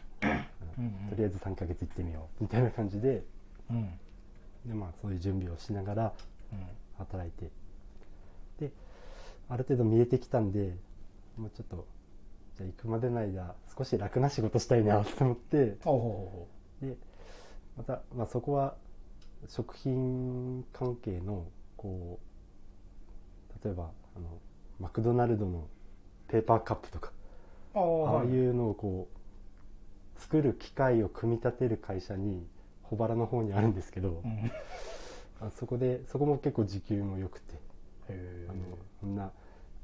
[1.18, 3.24] りあえず3ヶ月行ってみようみたいな感じで
[3.72, 3.78] うん。
[3.78, 4.00] うん
[4.66, 6.14] で、まあ、そういう準備をしながら
[6.54, 6.60] うん。
[6.98, 7.50] 働いて。
[8.60, 8.72] で
[9.50, 10.76] ある程度見えてきたんで
[11.38, 11.88] もうちょっと
[12.58, 15.78] じゃあ行くまでの間少し楽な仕事したいなと思って。
[15.84, 16.48] ほ
[16.82, 16.96] うで
[17.78, 18.76] また、まあ、そこは
[19.48, 21.46] 食品関係の
[21.78, 22.20] こ
[23.64, 24.40] う例えばあの
[24.80, 25.68] マクドナルドの
[26.28, 27.12] ペーパーカップとか
[27.74, 29.08] ああいうのをこ
[30.16, 32.46] う作る機械を組み立てる会社に
[32.92, 34.22] 小原の方にあるんですけど、
[35.40, 37.56] あそこでそこも結構時給も良くて
[38.10, 39.32] えあのそんな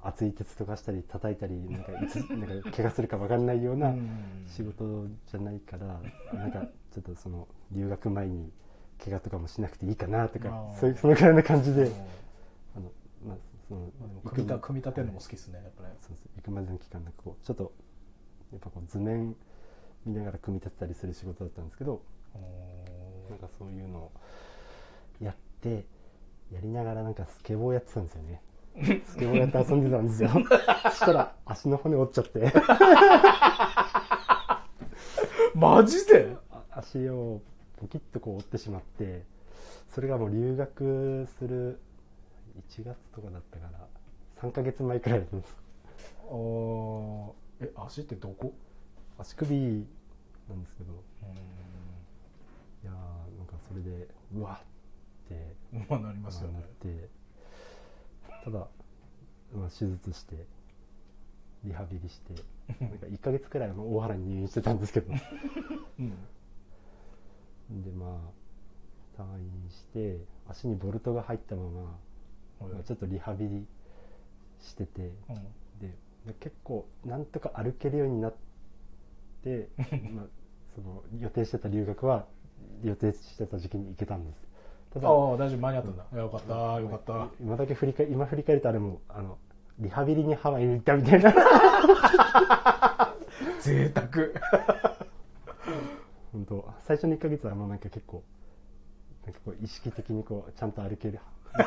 [0.03, 3.95] 熱い鉄とかしたり叩いたりなんかいつ なんか怪我するか分かんないような
[4.45, 6.01] 仕事じゃないから
[6.33, 8.51] なんかちょっとその留学前に
[9.03, 12.91] 怪我とかもしなくていいかなとかそういうそのくらいな感じでうんあの、
[13.25, 13.91] まあ、その
[14.25, 15.95] 組み立組み立てるのも好きですねやっぱね。
[15.99, 17.71] そうそう行くまでの期間なんかこうちょっと
[18.51, 19.35] やっぱこう図面
[20.05, 22.01] 見ながら組み立てたりする仕事だったんですけど
[23.29, 24.11] なんかそういうのを
[25.21, 25.85] やって
[26.51, 28.41] やりながらなんかスケボーやってたんですよね。
[29.05, 30.29] スケボーやって遊んでたんですよ。
[30.29, 30.39] そ
[30.91, 32.53] したら足の骨折っちゃって。
[35.55, 36.35] マジで？
[36.51, 37.41] あ足を
[37.77, 39.23] ポキッとこう折ってしまって
[39.89, 41.79] それがもう留学する
[42.69, 43.87] 1月とかだったから
[44.41, 45.57] 3ヶ月前くらいだったんです。
[46.29, 47.31] あー。
[47.59, 48.53] え足ってどこ？
[49.17, 49.87] 足首
[50.47, 50.93] なんですけど。
[52.83, 52.91] いや
[53.77, 54.61] れでうわ
[55.25, 55.55] って
[55.89, 56.59] まあなりますよね。
[56.59, 57.09] なって
[58.43, 58.67] ただ、
[59.53, 60.45] まあ、手術して
[61.63, 62.33] リハビリして
[62.79, 65.13] なんか1ヶ月くらいあの大原に入院してたんですけど。
[65.13, 65.21] で
[65.99, 67.97] うん。
[67.97, 68.31] ま
[69.17, 72.73] あ退院して足にボルトが入ったまま、はい。
[72.73, 73.67] まあちょっとリハビリ
[74.59, 75.35] しててうん。
[75.79, 78.35] でで結構なんとか歩けるようになっ
[79.43, 79.69] て、
[80.13, 80.25] まあ、
[80.75, 82.27] その予定してた留学は
[82.83, 84.47] 予定してた時期に行けたんです。
[84.93, 87.27] ただああ大丈夫間に合ったんだ、いやよかったよかった。
[87.41, 89.37] 今だけ振り返今振り返るとあれもあの
[89.79, 91.33] リハビリにハワイに行ったみたいな。
[93.61, 94.07] 贅沢。
[96.31, 98.23] 本当最初の1ヶ月はもうなんか結構
[99.25, 101.19] なんかこう意識的にこうちゃんと歩ける。
[101.55, 101.59] 意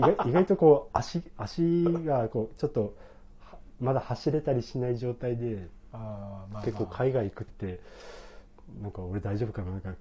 [0.00, 2.94] 外意外とこう足足がこうちょっと
[3.40, 7.80] はまだ走れたりしない状態であー、まあまあ、結構海外行くって
[8.80, 9.70] なんか俺大丈夫かな？
[9.70, 9.94] なんか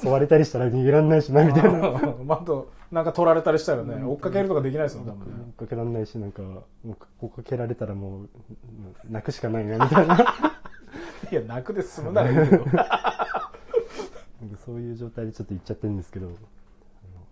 [0.00, 1.68] 襲われたりしたら逃げられないしなみたいな。
[1.70, 5.44] あ ーまああとなんか取られたりしたらね追っかけるとかできないですよ多分ね。
[5.58, 6.42] 追っかけられないしなんか
[7.20, 8.28] 追っかけられたらもううん
[9.10, 10.18] 泣くしかないなみたいな。
[11.30, 12.64] いや泣くで済むならいいけど。
[14.64, 16.26] そういう状態でちょっと行っちゃってるんですけど。
[16.26, 16.30] へ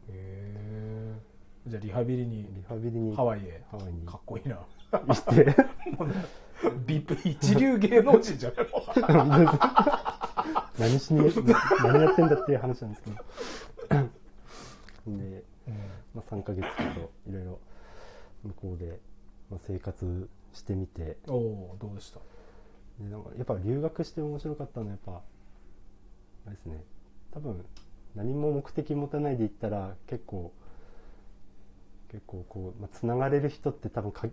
[0.09, 1.14] え。
[1.66, 3.62] じゃあリハビリにリハビリにハワイへ。
[3.70, 4.07] ハワイに。
[4.07, 4.57] かっこいいな。
[4.92, 5.57] 行って。
[6.87, 9.40] ビップ一流芸能人じゃないもん
[10.81, 11.21] 何しに
[11.85, 13.16] 何やってんだっていう話なんですけど。
[15.19, 15.45] で、
[16.14, 17.59] まあ、3ヶ月ちょっといろいろ
[18.45, 18.99] 向こうで、
[19.51, 21.19] まあ、生活してみて。
[21.29, 22.21] おおーどうでした？
[22.99, 25.12] でなんかやっぱ留学して面白かったのはやっぱ
[26.47, 26.85] あれですね。
[27.33, 27.64] 多分
[28.14, 30.53] 何も目的持たないで行ったら結構
[32.09, 34.27] 結構こう、まあ、つながれる人って多分か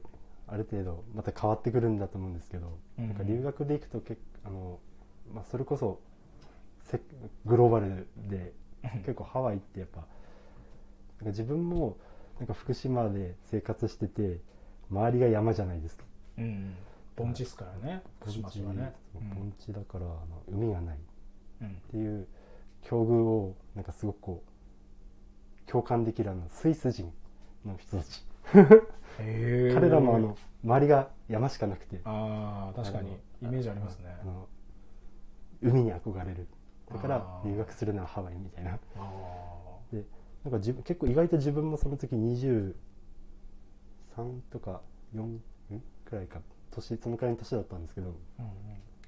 [0.48, 4.80] ある程度また変わってくるんだと思うんですけど、うんなんか留学で行くと結あの、
[5.34, 6.17] まあ、それこそせ
[7.46, 8.54] グローバルで
[9.00, 11.98] 結構ハワイってやっぱなんか自分も
[12.40, 14.40] なんか福島で生活してて
[14.90, 16.04] 周りが山じゃないですか。
[16.38, 16.76] うん
[17.16, 18.04] 盆地っすからね。
[18.22, 18.94] 福島市はね。
[19.14, 20.98] 盆地だからあの海がない。
[20.98, 22.28] っていう
[22.84, 27.12] 境遇をなんかすごくこう共感できるあのスイス人
[27.66, 28.24] の人たち。
[28.54, 32.02] 彼らもあの周りが山しかなくて。
[32.06, 33.18] ああ確かに。
[33.42, 34.16] イメージありますね。
[34.22, 34.48] あの
[35.64, 36.48] 海に憧れる
[36.92, 38.72] だから留学するならハワイみたいな。
[38.72, 38.78] あ
[39.92, 40.04] で
[40.44, 42.74] なんか自分結構意外と自分もその時23
[44.50, 44.82] とか
[45.16, 45.42] 4ん？
[46.06, 46.40] くらいか。
[46.72, 48.14] 年そのくらいの年だったんですけどーう
[48.46, 48.48] ん。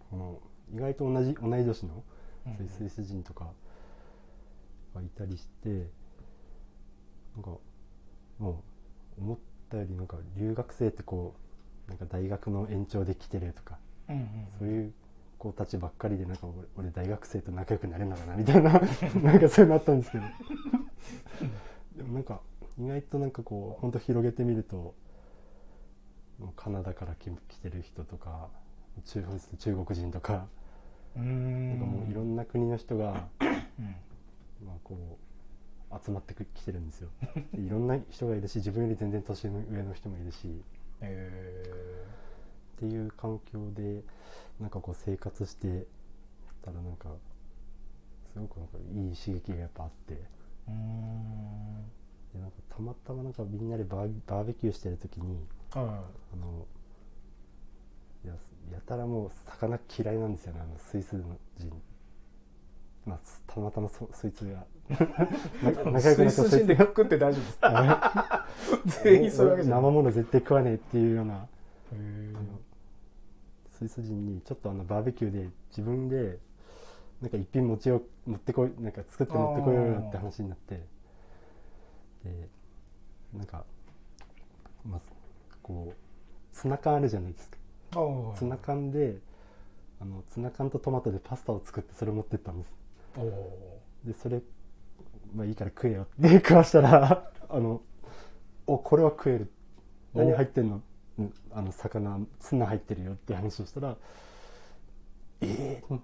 [0.10, 0.40] この
[0.74, 2.04] 意外と同じ同い年の
[2.48, 3.48] うんそういうスイス人とか
[4.96, 5.70] がいたりして
[7.36, 7.52] なんか
[8.40, 8.64] も
[9.18, 9.38] う思っ
[9.70, 11.36] たよりなんか留学生ってこ
[11.88, 13.78] うなんか大学の延長で来てるとか
[14.10, 14.48] うんうん。
[14.58, 14.94] そういう
[15.40, 18.74] 子たちばっかりでなんか俺俺大学生と仲良くなれるのかなみたいな
[19.24, 20.24] なんかそういうのあったんですけど。
[21.98, 22.42] でもなんか
[22.78, 24.94] 意外となんかこう本当広げてみると
[26.56, 28.50] カナダから来来てる人とか
[29.06, 29.26] 中
[29.58, 30.48] 中国人とか
[31.16, 31.76] なん。
[31.76, 33.96] んかもういろんな国の人が、うん。
[34.66, 35.18] まあ、こ
[35.92, 37.10] う集まってく来てるんですよ。
[37.54, 40.62] でいろんな人がいるし自分より全然年上の人もいるし。
[41.02, 41.74] え
[42.80, 44.02] っていう環境で
[44.60, 45.86] なんかこう生活して
[46.64, 47.10] たらなんか
[48.34, 50.14] すごくなんかいい刺激がやっぱあって。
[50.14, 51.84] ーうーん。
[52.34, 56.66] でなんかたまたまなんかみんなでバーベキューしてる時にはあの
[58.24, 58.32] や
[58.72, 60.62] やたらもう魚嫌いなんですよね。
[60.62, 61.68] あのスイスの人。
[63.06, 64.66] まあたまたまそそいつが。
[65.62, 68.48] な仲良くなったいスイス人で食って大丈夫です あ
[69.04, 71.36] 全員そういうわけじゃない生もの絶対食わねえっていうような。
[71.36, 72.60] あの
[73.80, 76.38] スイス人にちょっとあのバーベキューで自分で
[77.22, 80.76] なんか一品持ちを持ってこいなんか作って持ってこいよって話になって
[82.26, 82.50] で
[83.34, 83.64] なんか
[84.86, 85.00] まあ
[85.64, 87.58] こうツナ缶あるじゃないですか。
[88.38, 89.18] ツナ缶で
[90.02, 92.74] あのツナ缶とトマトでパスタを作ってそれ持ってったんです。
[94.06, 94.42] でそれ
[95.36, 97.82] まあいいから食えよって食わしたらあの
[98.68, 99.50] おこれは食える。
[100.14, 100.76] 何入ってんの？
[100.76, 100.84] うん
[101.54, 103.96] あの魚ツナ入ってるよって話をしたら
[105.42, 106.00] ええっ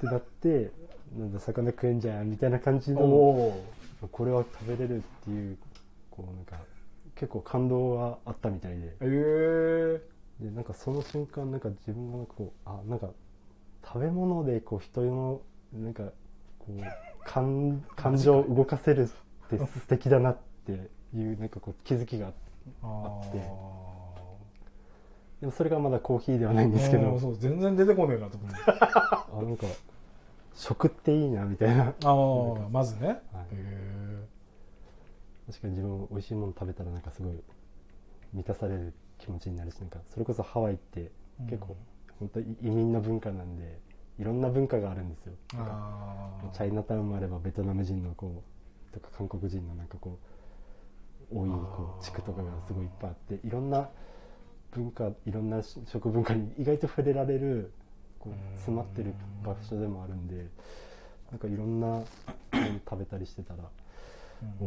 [0.00, 0.70] てなって
[1.16, 3.64] なんだ魚食えんじゃんみたいな感じおのお
[4.12, 5.58] これは食べれるっていう
[6.10, 6.58] こうなんか
[7.14, 8.96] 結構感動があったみたいで。
[9.00, 13.08] ええでなんかその瞬間なんか自分がなんかこうあなんか
[13.84, 15.40] 食べ物でこう人の
[15.72, 16.04] なんか
[16.58, 16.82] こう
[17.24, 20.76] 感感情を動かせるって素敵だなってい
[21.14, 22.32] うなんかこう気づきが
[22.82, 23.38] あって
[25.40, 27.18] でもそれがまだコーヒーではないんですけど。
[27.18, 29.66] そう全然出てこねえなと思って あなんか
[30.54, 31.84] 食っていいなみたいな。
[31.84, 33.18] ああまずね、はい。
[33.52, 34.26] へ
[35.46, 37.34] 確かに自分も美味しいもの食べたらなんかすごい
[38.32, 41.76] 満たされる気持ちになるしなんかそれこそハワイってえ結構
[42.18, 43.78] 本当に移民の文化なんで
[44.18, 45.34] いろんな文化があるんですよ。
[45.50, 48.42] チャイナタウンもあればベトナム人のこ
[48.90, 50.18] うとか韓国人のなんかこ
[51.30, 53.90] う多いこう地区とかがすごいいっぱいあっていろんな
[54.80, 57.72] 文化いろんな食文化に意外と触れられる
[58.18, 58.56] こううん。
[58.56, 60.46] 詰まってる場所でもあるんで
[61.30, 62.04] なんかいろんなも
[62.52, 63.64] の食べたりしてたら
[64.60, 64.64] う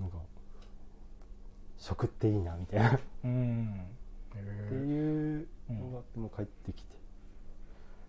[0.00, 0.18] なんか
[1.78, 2.90] 食っていいなみたいな。
[2.96, 3.80] っうん。
[4.34, 6.94] へてえいうのがあっても帰ってきて、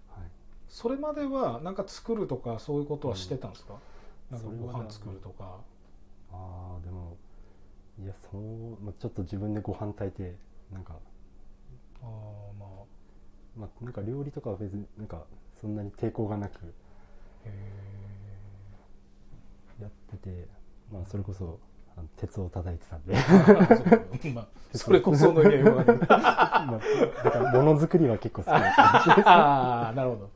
[0.10, 0.32] はい、
[0.68, 3.76] それまではなんか作るとかそういうことはしてたんですか、
[4.32, 4.38] うん。
[4.38, 5.58] なんかご飯作るとか。
[6.32, 7.18] ああでも
[8.04, 10.36] いやそう、まあ、ちょっと自分でご飯炊いて
[10.72, 10.94] なんか
[12.02, 12.08] ああ
[12.60, 12.70] まあ。
[13.58, 15.24] まあなんか料理とかは別になんか
[15.60, 16.74] そんなに抵抗がなく
[17.46, 17.50] へ
[19.82, 20.48] やってて
[20.92, 21.60] まあそれこそ
[21.98, 23.16] あの鉄を叩いてたんで。
[24.34, 26.70] まあ それこその意味はよくわかんないまあ
[27.24, 30.30] だからものづくりは結構好きな感じです、ああなるほど。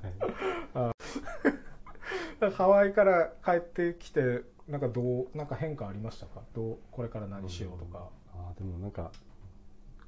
[0.79, 0.91] は
[2.49, 2.51] い。
[2.51, 5.01] ハワイから帰ってきてなんかど
[5.33, 6.41] うなんか変化ありましたか？
[6.53, 9.11] どうこれから何しようとか、ああでもなんか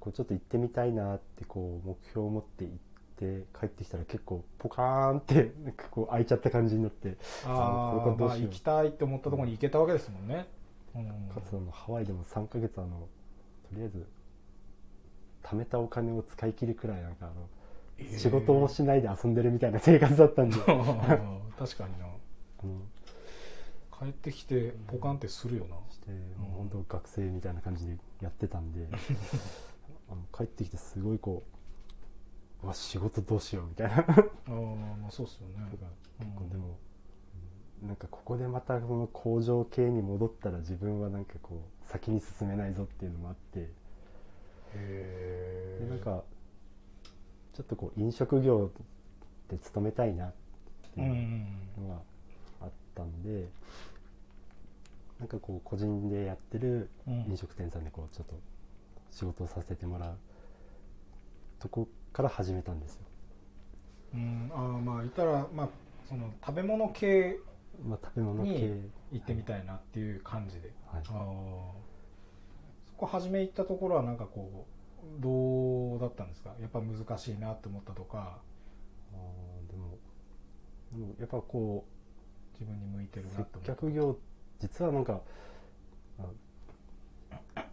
[0.05, 2.75] こうちょっと行ってみたいなってこう目標を持って行っ
[3.17, 10.47] て帰ってきたら結構ポカーンって なんかこう開いちゃった感じになってああまあ行きたいって思ったところに行けたわけですもんね、
[10.95, 11.05] うん。
[11.33, 13.07] かつあのハワイでも3ヶ月あの
[13.67, 14.05] とりあえず
[15.41, 17.33] 貯めたお金を使い切るくらいなんかあの、
[17.97, 18.17] えー。
[18.19, 20.57] 仕事もしないで遊んでるみたいな生活だったんで。
[20.67, 22.05] あ 確かにな。
[22.05, 22.81] の
[23.97, 28.87] 帰ってきてポカンってするよな、してもう本当学生みたいな感じでやってたんで
[30.09, 31.43] あの帰ってきてすごいこ
[32.61, 33.97] ううわ仕事どうしようみたいな。
[33.97, 34.03] あ
[34.47, 35.55] あまあそうっすよね。
[35.71, 35.85] とか
[36.21, 36.27] うん。
[36.27, 43.59] 結構でも、うんなんかここでまたこの工場系に戻ったら自分はなんかこう先に進めないぞっていうのもあって。
[43.59, 43.69] へ
[45.91, 46.23] えんか
[47.53, 48.71] ちょっとこう飲食業
[49.49, 50.31] で勤めたいなっ
[50.95, 51.47] てうんういうん。
[51.87, 52.01] のが
[52.61, 53.47] あったんで、
[55.19, 57.13] なんかこう個人でやってるうん。
[57.29, 58.35] 飲食店さんでこうちょっと
[59.15, 60.17] 仕事をさせてもらう
[61.59, 63.01] とこから始めたんですよ、
[64.13, 65.69] うんああまあ言ったらまあ
[66.07, 67.37] その食べ物系
[67.83, 68.49] まあ、食べ物系。
[68.51, 71.01] に行ってみたいなっていう感じで、はい。
[71.01, 71.03] ああ
[72.87, 74.65] そこ初め行ったところはなんかこ
[75.19, 76.53] うどうだったんですか？
[76.61, 78.39] やっぱ難しいなって思ったとか。
[79.13, 79.97] あーでも
[80.93, 81.85] でもやっぱこ
[82.53, 83.71] 自分に向いてるう接なって思った。
[83.73, 84.17] 客業
[84.59, 85.21] 実はなんかあ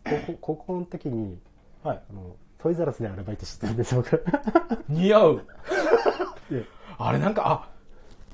[0.05, 1.39] 高校高校の時に
[1.83, 2.03] はい。
[2.11, 4.25] あのトイザラスでアルバイトしてたんです僕。
[4.89, 5.47] 似合う。
[6.51, 6.65] で
[6.99, 7.69] あれなんかあ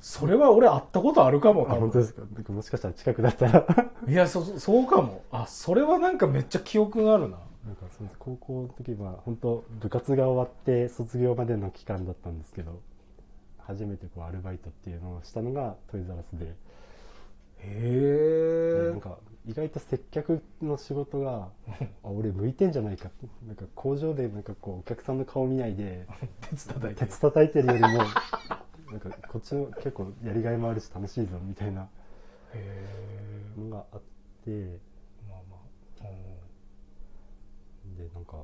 [0.01, 2.21] それは俺会ったことあるかもあ本当ですか？
[2.53, 3.65] もしかしたら近くだったら。
[4.07, 5.23] いやそそうかも。
[5.31, 7.37] あそれはなんかめっちゃ記憶があるな。
[7.65, 12.79] なんかそ高校の時は本当部活が終わって卒業までの期間だったんですけど
[13.57, 16.55] 初めてこうアルバイトっていうのをしたのがトイザラスで、でへ
[18.87, 21.49] えなんか意外と接客の仕事が
[22.03, 23.09] あ俺向いてんじゃないか。
[23.47, 26.05] なんか工場でなんかこうお客さんの顔見ないで
[26.49, 27.87] 鉄叩いて鉄叩いてるよりも
[28.91, 31.87] なんかこっちの結構やりがいもあるし楽しいぞみたいな
[33.57, 34.01] のがあっ
[34.45, 34.79] て。
[35.27, 35.59] まあまあ。
[37.97, 38.37] でなんか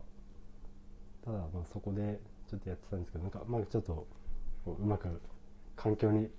[1.23, 2.19] ただまあそこで
[2.49, 4.05] ちょっとやってたんですけどなんかまあちょっと
[4.65, 5.21] うまく
[5.75, 6.29] 環境に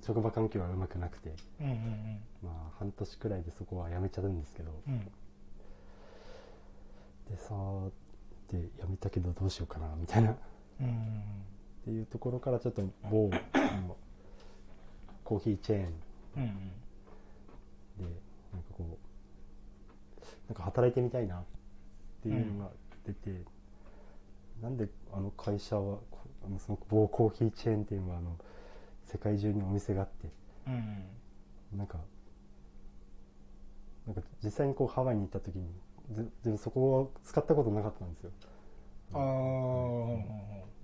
[0.00, 2.20] 職場環境はうまくなくてうんうんうん。
[2.42, 4.70] まあ半年くらいでそこは辞めちゃうんですけど。
[4.86, 4.94] うん。
[4.94, 5.10] うん
[7.30, 7.90] でさー
[8.50, 10.30] で辞めたけどどうしようかなみたいな。
[10.32, 10.36] っ
[10.80, 11.22] うん
[11.84, 13.30] ていうところからちょっと某
[15.24, 15.92] コーヒーチェーン
[16.36, 16.48] うんうん。
[17.98, 18.04] で
[18.52, 20.18] なんかこう
[20.48, 21.42] なんか働いてみたいなっ
[22.22, 22.70] ていうのが
[23.06, 23.42] 出て、
[24.62, 28.36] なんであの会社はこあのその某コーヒーチェーンっていうのはあの
[29.10, 30.28] 世界中にお店があって
[30.66, 30.74] うん。
[30.74, 31.04] うん
[31.78, 31.98] なんか
[34.06, 35.68] なんか実際にこうハワイに行った時に
[36.10, 38.30] ずでもそこを使ったことなかったんですよ。
[39.12, 40.38] あーうんうん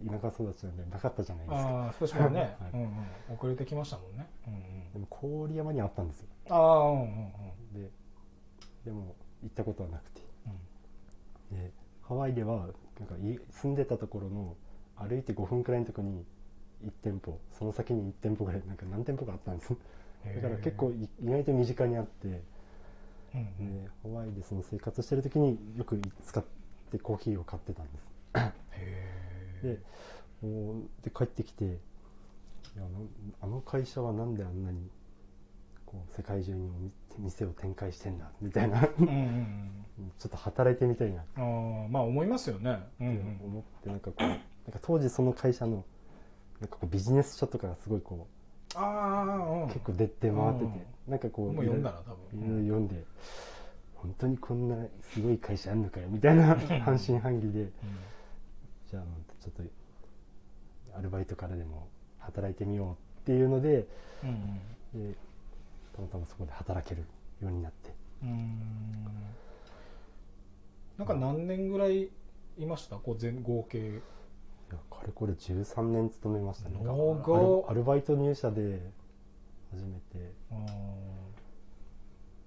[0.07, 1.71] 田舎育ちなんでなかったじゃないですか。
[1.71, 2.71] ああ少し前ね、はい。
[2.75, 6.27] うんうん、遅れてきましたもんね、うんでも郡山にあったんですよ。
[6.47, 7.83] うん、ああうんうんうん。
[7.83, 7.91] で
[8.85, 10.21] でも行ったことはなくて。
[11.51, 11.57] うん。
[11.57, 11.73] で
[12.03, 12.69] ハワイでは
[12.99, 14.57] なんかい住んでたところの
[14.97, 16.25] 歩いて5分くらいのところに
[16.85, 19.75] 1店舗その先に1店舗ぐらいなんか何店舗かあったんです。
[20.25, 22.29] だから結構い意外と身近にあって。
[22.29, 23.83] うんうん。
[23.85, 26.43] でハワイでその生活してる時によく使っ
[26.91, 28.15] てコーヒーを買ってたんです。
[28.73, 29.79] へ
[30.43, 31.75] でもうで帰ってきていや
[32.79, 33.07] あの
[33.43, 34.89] あの会社はなんであんなに
[35.87, 36.69] こう世界中に
[37.17, 38.89] お店を展開してんだみたいな。
[38.99, 39.75] うんうんうん。
[40.27, 41.23] ょっと働いてみたいな。
[41.23, 42.79] っああまあ思いますよね。
[43.01, 44.45] うんうてん思ってなんかこうなんか
[44.83, 45.85] 当時その会社の
[46.61, 48.27] なんかこうビジネス書とかがすごいこ
[48.75, 49.65] ああうん。
[49.65, 52.49] う結構出て回っててなんかこうもう読んだら多い分。
[52.49, 53.05] ろいろ読んで
[53.95, 57.71] 本当にこんなすごい会社あんのかよみたいな 半信半疑で
[58.91, 59.05] じゃあ
[59.41, 59.63] ちょっと
[60.99, 61.89] アルバイトからでも
[62.19, 63.87] 働いてみようっていうので
[64.23, 64.61] うん
[64.95, 65.13] うん。
[65.13, 65.17] で
[65.95, 67.03] たまたまそこで働ける
[67.41, 67.93] ようになって。
[68.23, 68.29] うん。
[68.31, 68.49] うん
[70.97, 72.09] なんか何年ぐらい
[72.57, 72.97] いました？
[72.97, 73.97] こう全合計。
[73.97, 74.01] い
[74.71, 76.77] やかれこれ13年勤めましたね。
[76.81, 78.81] アルバイト入社で
[79.73, 80.33] 初めて。
[80.51, 80.67] うん。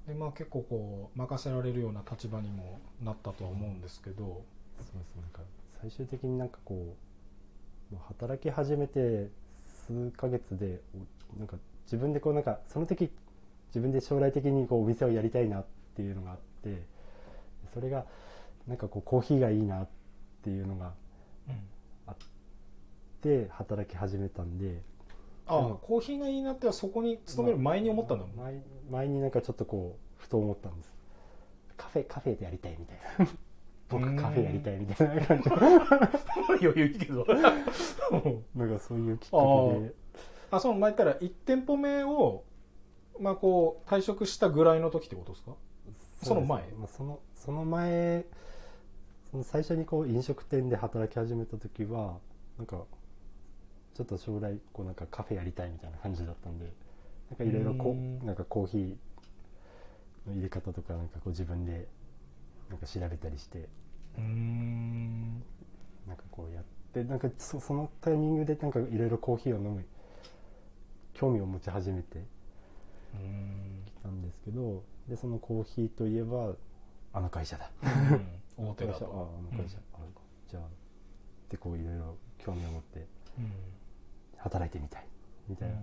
[0.07, 4.43] でまあ結構こう任せられるような立場にもなったとは思うんですけど。
[4.80, 5.22] そうですね。
[5.22, 5.41] なんか
[5.82, 6.95] 最終的になんかこ
[7.93, 9.30] う働き始めて
[9.88, 10.82] 数ヶ月で
[11.36, 13.09] おなんか自分でこうなんかその時
[13.68, 15.65] 自分で将来的にこうお店をやりたいなっ
[15.95, 16.84] ていうのがあって
[17.74, 18.05] それが
[18.68, 19.88] なんかこうコーヒーがいいなっ
[20.43, 20.93] ていうのが
[21.47, 21.53] うん。
[21.53, 21.57] あ
[23.18, 24.82] って働き始めたんで。
[25.49, 28.61] ああコーヒーがいいなってはそこに勤める前に思ったんだもん前
[28.91, 30.93] 前になんかちょっとこうふと思ったんです。
[31.78, 33.28] カフェカフェでやりたいみたいな。
[33.89, 35.49] 僕カフェやりたいみたいな感じ。
[36.65, 37.26] 余裕いいけど。
[38.55, 39.38] なんかそういうきっか
[39.74, 39.93] けで。
[40.51, 42.43] あその前から1店舗目を
[43.20, 45.55] まあこう退職したぐらいの時ってことですか？
[46.24, 46.63] その前？
[46.72, 48.26] まあ、そのその前
[49.32, 52.18] その最初にこう飲食店で働き始めた時は
[52.57, 52.84] なんか
[53.98, 56.72] ちょっと将来こうなんかカフェやりたいみたいな感じだったんで
[57.32, 61.88] なんかいろいろこうなんかコーヒーの入れ方とかなんかこう自分で
[62.70, 63.68] なんか調べたりして
[64.18, 65.43] うーん。
[66.08, 69.84] なんかこうやってなんかそそのタイミングでなんかいろいろコーヒーを飲む
[71.16, 72.20] 興味を持ち始めて
[73.16, 73.82] うん。
[73.88, 76.54] きたんですけどでそのコーヒーといえば
[77.14, 77.72] あの会社だ。
[78.58, 79.98] 大手だ会社ああとの会社、あ
[80.48, 80.64] じゃあ
[81.50, 83.06] でこういろいろ興味を持って
[83.38, 83.52] うん
[84.38, 85.08] 働いてみたい。
[85.48, 85.76] みたいな、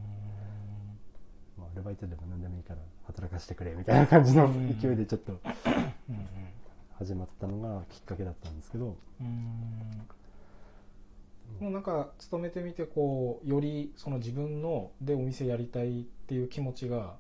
[1.59, 4.79] まあ、アルバイトでも何でもいいから働かせてくれみたいな感じのうん。
[4.79, 6.15] 勢いでちょっとうん。
[6.17, 6.27] うん
[6.97, 8.97] 始まったのがきっかけだったんですけど、
[11.61, 17.17] もうなんか勤めてみてこうよりその自分のでお店やりたいっていう気持ちが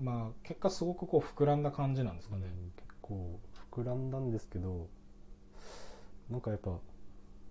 [0.00, 2.42] まあ結果すごくこう膨らんだ感じなんですかね。
[2.76, 3.38] 結構
[3.72, 4.88] 膨らんだんですけど
[6.28, 6.72] なんかやっぱ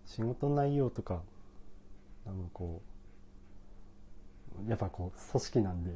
[0.06, 1.22] 仕事内容とか
[2.26, 2.95] なんかこう
[4.68, 5.92] やっぱこう組織なんで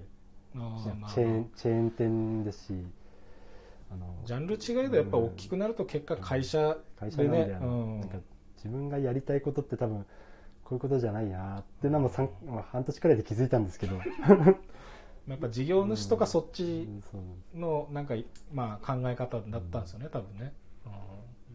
[0.55, 0.81] あ
[1.13, 2.73] チェーンチェーン店ですし
[3.91, 7.99] あのジャンル違いでやっぱ大きくなると結果会社会社なんででねあのうん。
[8.01, 8.17] なんか
[8.57, 10.05] 自分がやりたいことって多分
[10.63, 13.99] こういうことじゃないなってのもさんまあ半年くらいで気づいたんですけど。
[15.27, 16.89] やっぱ事業主とかそっち
[17.53, 18.15] のなんか
[18.51, 20.53] まあ考え方だったんですよね多分ね。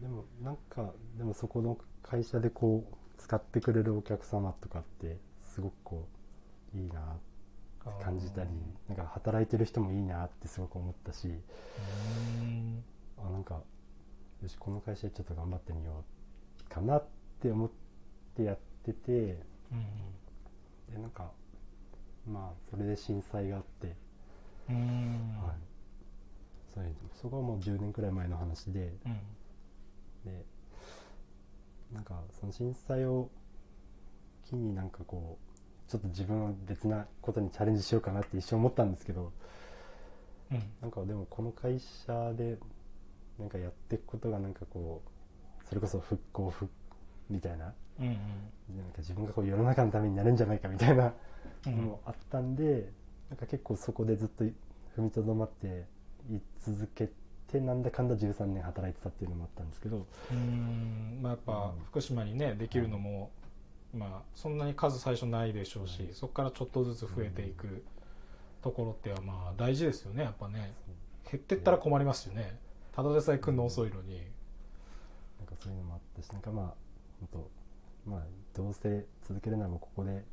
[0.01, 6.14] でもなんかでもそこの会社でこう使ってくれるお客様とかってすごくこう
[6.75, 7.03] いいなっ
[7.97, 8.49] て感じたり
[8.87, 11.31] なんか働いてる人もいいなってすごく思ったしう
[12.43, 12.83] ん。
[13.17, 13.61] あなんか
[14.41, 16.03] よしこの会社でちょっと頑張ってみよ
[16.67, 17.05] うかなっ
[17.41, 17.69] て思っ
[18.35, 19.85] てやっててうん
[20.93, 21.31] でなんか
[22.27, 23.95] まあそれで震災があって、
[24.69, 24.81] うんうん。
[25.43, 25.55] はい、
[26.73, 26.87] それ
[27.21, 29.19] そこはもう10年くらい前の話でうん。
[30.25, 30.43] で
[31.93, 33.29] なんかその震災を
[34.43, 35.44] 機になんかこう
[35.87, 39.31] ちょっと自分は別なことにチャレンジしようかなって一瞬思ったんですけど
[40.51, 40.63] うん。
[40.81, 42.57] なんかでもこの会社で
[43.39, 46.71] なんかやっていくことがなんかこうそれこそ復興復
[47.29, 51.13] みたいなうんなんか自分がこう世の中のためになるんじゃないかみたいな
[51.65, 51.77] うん。
[51.77, 52.91] のもあったんで、
[53.29, 54.53] なんか結構そこでずっと踏
[54.99, 55.85] みとどまって
[56.31, 57.09] い続け
[57.51, 60.05] てなんだかんだ13年働いてたっていうのもあったんですけど。
[60.31, 61.19] うん。
[61.21, 61.83] まあやっぱうん。
[61.85, 63.31] 福島にねできるのも、
[63.95, 66.13] まあそんなに数最初ないでしょうし、はい。
[66.13, 67.83] そこからちょっとずつ増えていく
[68.61, 70.73] ところってはまあ大事ですよねやっぱね。
[71.31, 72.59] 減ってったら困りますよね。
[72.91, 74.21] ただでさえ来るの遅いのに。
[75.37, 76.65] なんかそういうのもあったしなんかまあ
[77.19, 77.29] 本
[78.05, 78.21] 当まあ
[78.55, 80.23] どうせ続けるならもうここで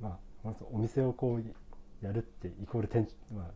[0.00, 3.50] まあまずお店をこうやるってイコール店まあ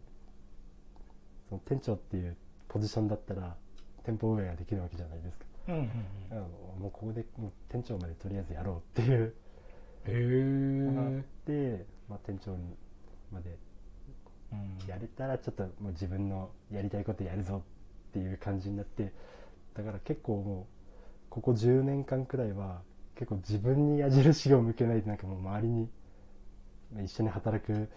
[1.49, 2.37] その店長っていう
[2.69, 3.57] ポジションだったら
[4.05, 6.35] 店舗運営ができるわけじゃないですか、うんうんう
[6.79, 6.83] ん。
[6.83, 9.35] もうここでもう店長までとりあえずやろうっていう。
[10.07, 10.13] へ
[10.79, 12.77] のがあっえて、まあ、店長に
[13.33, 13.57] まで
[14.53, 17.63] うんやれたらちょっともう自分のやりたいことやるぞ
[18.11, 19.13] っていう感じになって
[19.75, 20.65] だから結構もう
[21.31, 22.83] ここ10年間くらいは
[23.17, 25.89] 結構自分に矢印を向けないでなんかもう周りに
[26.95, 27.89] まあ一緒に働く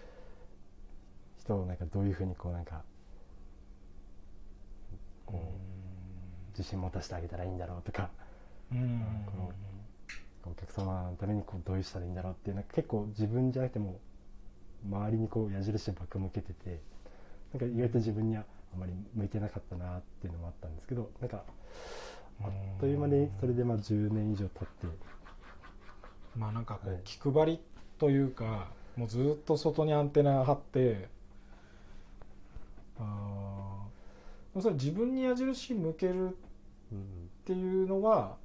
[1.40, 2.84] 人をなんかどういうふうにこうなんか
[5.26, 5.77] こう
[6.58, 8.10] 自信持たせてあげたらいいんだろうとか。
[8.72, 9.02] うん。
[10.46, 14.00] お客様のためにこうどういうしたらいいんだろうっていうなんか結構自分じゃなくても
[14.90, 16.80] 周りにこう矢印ばっか向けてて
[17.54, 18.44] なんか意外と自分には
[18.74, 21.44] あまり向いてなかったなっていうのもあったんですけどなんか
[22.42, 24.98] あっという間にそれでまあ10年以上経って。
[26.36, 27.60] まあなんか気配り
[27.98, 31.10] というかもうずっと外にアンテナ張って
[33.00, 33.84] あ
[34.60, 36.38] それ自分に矢印向ける
[36.94, 38.38] っうんていうのは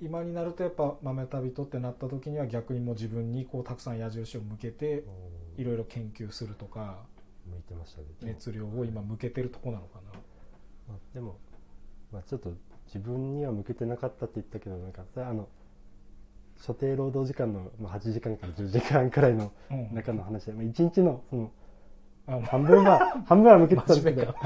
[0.00, 5.04] 今になるとやっぱ豆旅人ってなった時には逆にもう自分にこうたくさん矢印を向けて
[5.56, 6.98] いろいろ研究するとか
[7.46, 10.18] 向いてましたね熱量を今向けてるとこなのかな。
[10.88, 11.38] まあ、でも、
[12.12, 12.52] まあ、ちょっと
[12.86, 15.48] 自分には向けてなかったって言ったけどなんかあの
[16.60, 19.94] 所定労働時間のまあ8時間から10時間くらいのうん。
[19.94, 21.52] 中の話で、まあ、1日のその
[22.42, 24.32] 半分は半分は向けてたんですけど。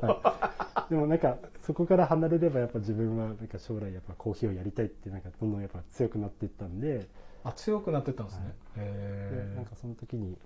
[0.00, 7.06] か でもなんかそこから離れればやっぱ自分はなんか将来やっぱコーヒーをやりたいってなんかどんどんやっぱ強くなっていったんで
[7.44, 10.36] あ強くなってったんですね、はいへえでなんかその時に、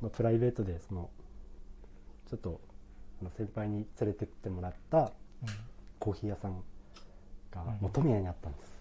[0.00, 1.10] まあ、プライベートでその
[2.30, 2.60] ちょっと
[3.36, 5.12] 先輩に連れてってもらった
[5.98, 6.62] コーヒー屋さん
[7.50, 8.80] がうん本宮にあったんです、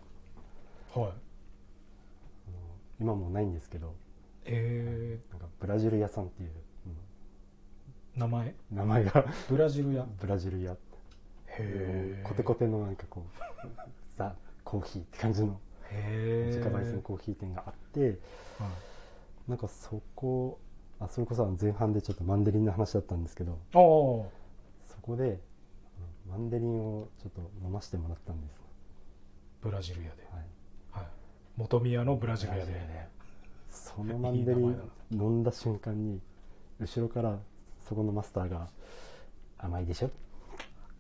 [0.96, 1.08] はい。
[1.08, 1.14] あの
[3.00, 3.96] 今もうないんですけど
[4.46, 8.48] えなんかブラジル屋さんっていう、ー、名前？
[8.72, 10.06] うん名前がブラジル屋。
[10.20, 10.76] ブラジル屋
[11.60, 13.68] へコテコテのなんかこう
[14.16, 15.60] ザ・コーヒーって感じの
[16.46, 18.18] 自家焙煎コーヒー店があって
[19.48, 20.60] なんかそこ
[21.00, 25.40] あそれこそ前半でちょっとマンデリンの話だったんですけどそこで
[26.30, 28.62] マンデリンをちょっと飲ませてもらったんです、
[29.60, 30.46] ブラジル屋で、はい、
[30.92, 31.08] はい、
[31.58, 33.10] 元宮のブラジル屋で。
[33.72, 36.20] そのマンデリン飲んだ瞬間に
[36.80, 37.40] 後ろから
[37.88, 38.70] そこのマスターが
[39.58, 40.16] 「甘いでしょ?」って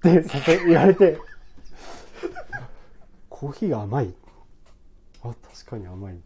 [0.01, 1.17] させ言われて
[3.29, 4.13] 「コーヒーが甘い?」
[5.23, 6.19] あ確かに甘い。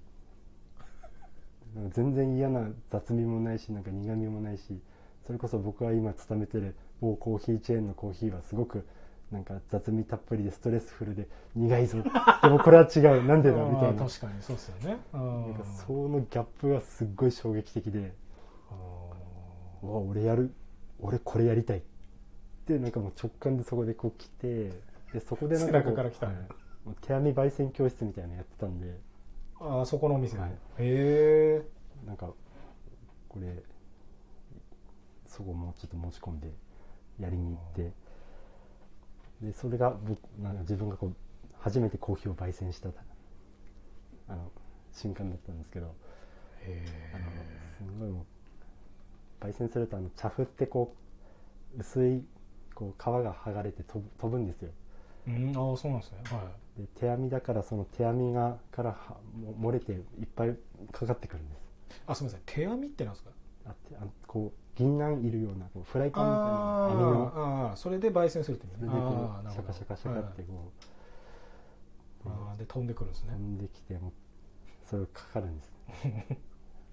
[1.89, 4.79] 全然嫌な雑味もないしなんか苦味もないし
[5.27, 8.87] それこそ僕が今勤めてる某コーヒーチェーンのコーヒーはすごく
[9.29, 12.01] なんか雑味たっぷりでストレスフルで苦いぞ。
[12.43, 13.25] でもこれは違う。
[13.25, 13.57] なんでだ？
[13.65, 14.05] みたいな。
[14.05, 14.97] 確かにそうですよね。
[15.13, 18.13] うんなんかそのギャップがすっごい衝撃的で。
[19.81, 20.53] わ俺やる。
[20.99, 21.83] 俺これやりたい
[22.65, 24.71] ってなんかもう直感でそこでこう来て
[25.13, 26.27] でそこでなんかこう背中から来た。
[26.27, 26.45] ねはい。
[26.85, 28.87] もう手編み焙煎教室みたいなのやってたんで。
[28.87, 28.91] ー
[29.59, 30.35] あーそこのお店。
[30.35, 30.51] で、はい。
[30.51, 31.61] へえ
[32.07, 32.33] なんか
[33.29, 33.63] これ
[35.27, 36.49] そこもちょっと持ち込んで
[37.19, 37.91] やりに行って。
[39.41, 41.15] でそれが僕なんか自分がこう
[41.59, 42.89] 初めてコーヒーを焙煎した
[44.27, 44.51] あの
[44.91, 45.93] 瞬間だったんですけど。
[46.61, 47.25] へあの
[47.77, 48.25] すごいも
[49.41, 50.95] う焙煎するとあの茶粉ってこ
[51.77, 52.23] う薄い
[52.75, 54.69] こう皮が剥がれて飛ぶ飛ぶんですよ。
[55.27, 56.17] えうんああそうなんですね。
[56.25, 60.01] はで手編みだからその手編みがからはも漏れていっ
[60.35, 60.55] ぱい
[60.91, 61.59] かかってくるんです。
[61.97, 62.41] いあすみません。
[62.45, 63.31] 手編みってなんですか？
[63.65, 67.31] あってあこう銀杏いるようなこうフライパンみたいなあ網の。
[67.31, 70.71] ーあーそれで焙煎するってそれでシャカシャカシャカってこ
[72.25, 72.37] う、はい。
[72.51, 73.31] あーで飛んでくるんですね。
[73.31, 74.11] 飛んできてもう
[74.83, 75.73] それをかかるんです。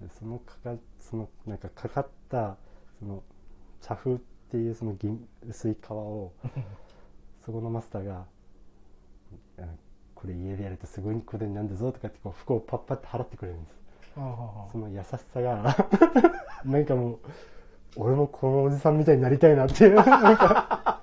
[0.01, 2.57] でそのかかそのなんかかかった
[2.99, 3.21] その
[3.81, 4.17] 茶風
[4.53, 6.31] っていうその銀薄い皮を
[7.43, 8.25] そこのマスターが
[9.57, 9.67] 「あの
[10.13, 13.75] これ家でやるとすごいことになるんだぞ」とかってこう服をパッパって払ってくれるんです。
[14.13, 15.75] その優しさが
[16.65, 17.19] なんかもう
[17.95, 21.01] 俺もこのおじさんみたいになりたいなっていう なんか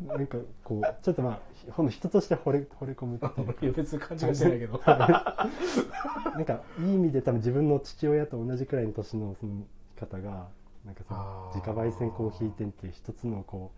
[0.00, 3.72] なんかこうちょっとまあほんの人として惚れ惚れ込むっていう。
[3.74, 4.80] 別に勘違いしてないけど。
[4.86, 9.64] なんかいい意味で多分自分の父親と同じくらいの年のその
[10.00, 10.48] 方が
[10.86, 13.72] なんかその自家焙煎コーヒー店っていう一つのこ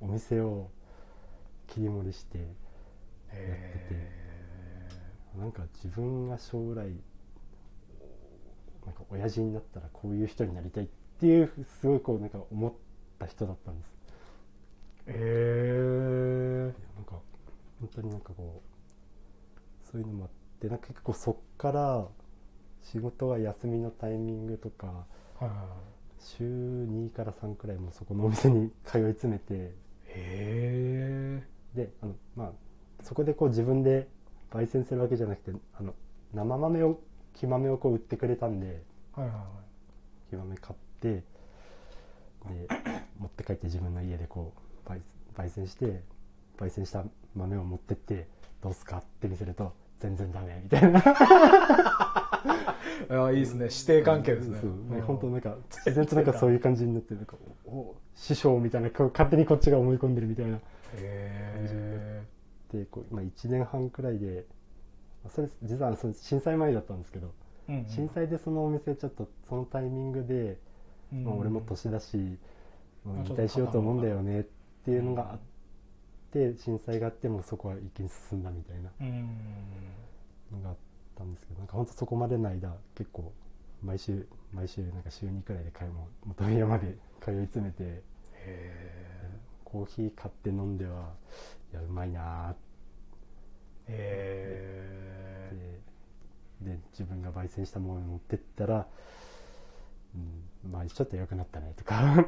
[0.00, 0.70] うお店を
[1.66, 2.38] 切り盛りして
[3.32, 4.10] へ
[5.36, 6.86] なんか自分が将来
[8.86, 10.86] なんか親父になったらこういう人になりたいっ
[11.18, 11.50] ていう
[11.80, 12.72] すごいこうなんか思っ
[13.18, 13.90] た人だったんです。
[15.06, 17.20] えへいやなんか
[17.80, 22.06] 本当になんかこうそういうのもあってなんか結構そっから
[22.82, 25.06] 仕事が休みのタイミングとか
[25.38, 25.91] はい
[26.22, 29.54] 週2から3くらいもそこのお店に通い詰めて。
[29.54, 31.42] へえ
[31.74, 32.52] であの、まあ、
[33.02, 34.08] そこでこう自分で
[34.50, 35.94] 焙煎するわけじゃなくてあの
[36.34, 37.00] 生豆を
[37.34, 38.82] 木豆をこう売ってくれたんで
[39.14, 40.30] はいはいはい。
[40.30, 41.24] 木豆買ってで
[43.18, 44.52] 持って帰って自分の家でこ
[44.86, 45.00] う焙
[45.34, 46.02] 焙煎して
[46.58, 47.04] 焙煎した
[47.34, 48.28] 豆を持ってって
[48.62, 49.72] どうすかって見せると
[50.02, 51.00] 全然ダメみたいな。
[53.08, 53.70] ああいいですね。
[53.70, 54.60] 師弟関係ですね。
[55.02, 57.36] 本当なんか自然となんかそういう感じになってなんか
[57.66, 60.56] おお師匠みたいなこう勝手にこっちが思い込んでるみたいな。
[60.56, 60.60] へ
[60.94, 62.22] え
[62.72, 64.44] でこう、まあ、1年半くらいで
[65.22, 67.32] まあそれ実はその震災前だったんですけど、
[67.68, 67.86] うんうん。
[67.86, 70.58] 震災でそのお店ちょっとそのタイミングで、
[71.12, 71.24] うん。
[71.24, 72.16] まあ、俺も年だし、
[73.04, 74.44] もう引退しようと思うんだよねっ
[74.84, 75.38] ていうのがあっ
[76.32, 78.90] て震災があってもそこは一気に進んだみたいな。
[79.00, 79.28] うん。
[80.52, 80.76] のがあっ
[81.16, 83.32] たんですけどなんか本当そこまでの間結構
[83.82, 88.02] 毎週毎週なんか週2くらいで買い物元宮まで通い詰めて
[89.64, 91.12] コーヒー買って飲んでは
[91.72, 92.56] いやうまいなーっ
[93.88, 95.50] へ
[96.60, 98.86] てで自分が焙煎したものを持ってったら、
[100.14, 102.26] うん、まあちょっと良くなったねとか。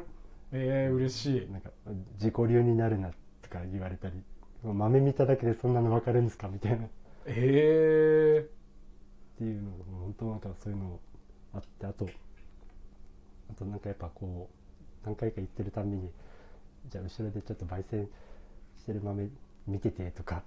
[0.52, 1.48] ええー、嬉しい。
[1.50, 1.70] なんか
[2.14, 3.14] 自己流になるなと
[3.55, 4.14] か言われたり
[4.64, 6.86] 豆見ただけでそんなの分かるんですかみたいな。
[6.86, 6.88] っ
[7.26, 7.32] へ
[8.46, 8.48] え
[9.38, 11.00] ていうのがもう本当なんかそういうの
[11.55, 12.09] あってあと
[13.50, 14.48] あとなんかやっぱこ
[15.05, 16.11] う何回か行ってるたんびに
[16.90, 18.09] じゃあ後ろでちょっと焙煎
[18.78, 19.28] してる豆
[19.66, 20.42] 見ててとか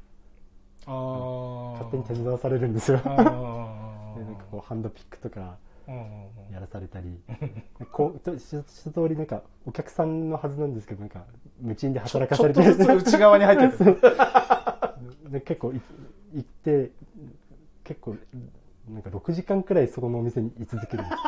[0.85, 3.01] ああ勝手に手伝わされるんですよ。
[3.03, 5.57] あ でーなんかこうハンドピックとか
[6.51, 7.19] やらされたり。
[7.91, 11.25] こうと一一通りなんかお客さんのはずなんですけどなんか
[11.61, 13.97] 無賃で働かされてちょっとずつ内側に入ってる。
[15.31, 15.81] で結構い
[16.33, 16.91] 行って
[17.83, 18.15] 結構
[18.89, 21.21] なんか6時間くらいそこのお店に居続けるんです。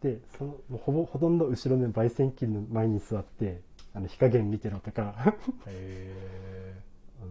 [0.02, 3.60] でそのほぼほとんど後ろの焙煎機の前に座って
[3.94, 5.34] あの火加減見てろとか。
[5.66, 6.74] へ
[7.22, 7.30] あの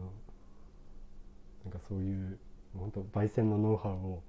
[1.66, 2.38] なんかそういう
[2.78, 4.24] 本当焙煎のノウハウを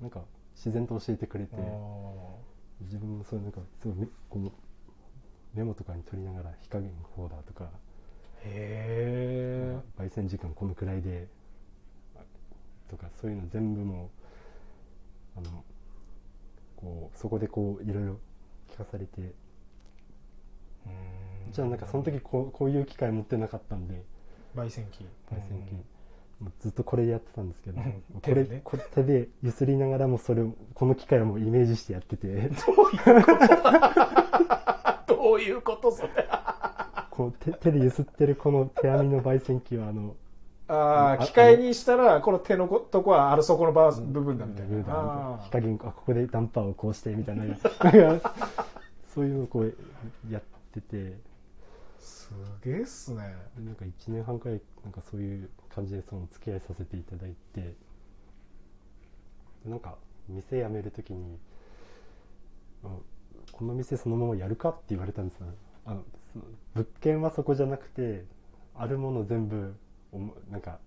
[0.00, 0.22] なんか
[0.54, 1.56] 自然と教えてくれて
[2.82, 4.52] 自分もそういうなんかすごいメこの
[5.54, 7.66] メモとかに取りながら火加減こうだとかー。
[7.66, 7.70] へ
[8.44, 11.28] え焙煎時間このくらいで
[12.88, 14.10] とかそういうの全部も
[15.36, 15.64] うあの
[16.76, 18.18] こうそこでこういろいろ
[18.72, 19.32] 聞かされて
[21.52, 24.02] じゃあなんかその時こうこういう機会持ってなかったんで
[24.56, 25.04] 焙煎機。
[25.30, 25.99] 焙煎機
[26.60, 27.92] ずっとこれでやってたんですけど、うん。
[27.92, 28.48] こ手でね。
[28.50, 32.50] れこれ手でゆすりながらもそれをこの機械をもうイメージしてやってて。
[35.06, 36.08] どういうこと それ？
[37.10, 40.16] こう手手でゆすってるこの手編みの焙煎機はあの
[40.68, 47.44] あああ機械にしたらこの手のことこはあるそこのバー部分だみたいな、あ火加減あここでダンパーをこうしてみたいな。
[49.12, 49.74] そういうのをこう
[50.30, 50.96] やってて。
[50.96, 51.29] ー
[52.00, 52.30] す
[52.64, 53.36] げえっすね。
[53.56, 57.60] でなんか1年半くらいなんかそういう感じでその付き合いさせていただいて
[59.64, 59.96] でなんか
[60.28, 61.38] 店辞める時に
[62.84, 62.88] あ
[63.52, 65.46] この店そのままやるかって言われたんですよ。
[65.84, 66.44] あのその
[66.74, 68.24] 物件はそこじゃなくて
[68.74, 69.74] あるもの全部
[70.12, 70.78] おもなんか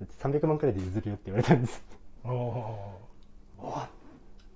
[0.00, 1.84] だって300万くらいで譲るよって言われたんです。
[2.24, 3.00] おお
[3.62, 3.88] あ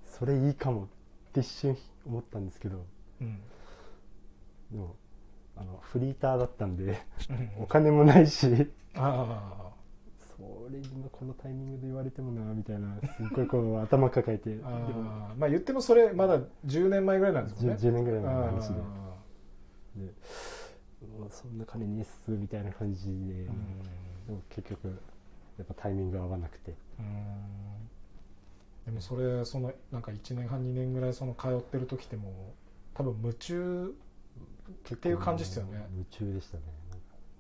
[0.07, 0.87] それいいかもっ
[1.33, 2.85] て一瞬思ったんですけど。
[3.21, 3.41] ーうん。
[4.73, 4.97] でも
[5.61, 7.63] あのフリーターだったんでうん。
[7.65, 9.73] お金もないしあ
[10.37, 17.89] それ今このタイミングで言われてもなみたいなすっごいこう頭抱えてあまあ言ってもそれまだ10年前ぐらいなんですもん 10, ね。
[17.89, 20.13] 10年ぐらいのあ話でーで
[21.31, 23.27] そんな金ねえっすみたいな感じで、うん。
[23.27, 23.43] で
[24.31, 24.87] も結局
[25.59, 26.75] やっぱタイミング合わなくて。
[26.99, 27.05] うん。
[28.87, 32.33] でもそれそのなんか1年半2年ぐらいその通ってる時ってもう
[32.95, 33.95] 多分夢中
[34.95, 35.87] っていう感じですよね。
[35.93, 36.63] 夢中でしたね。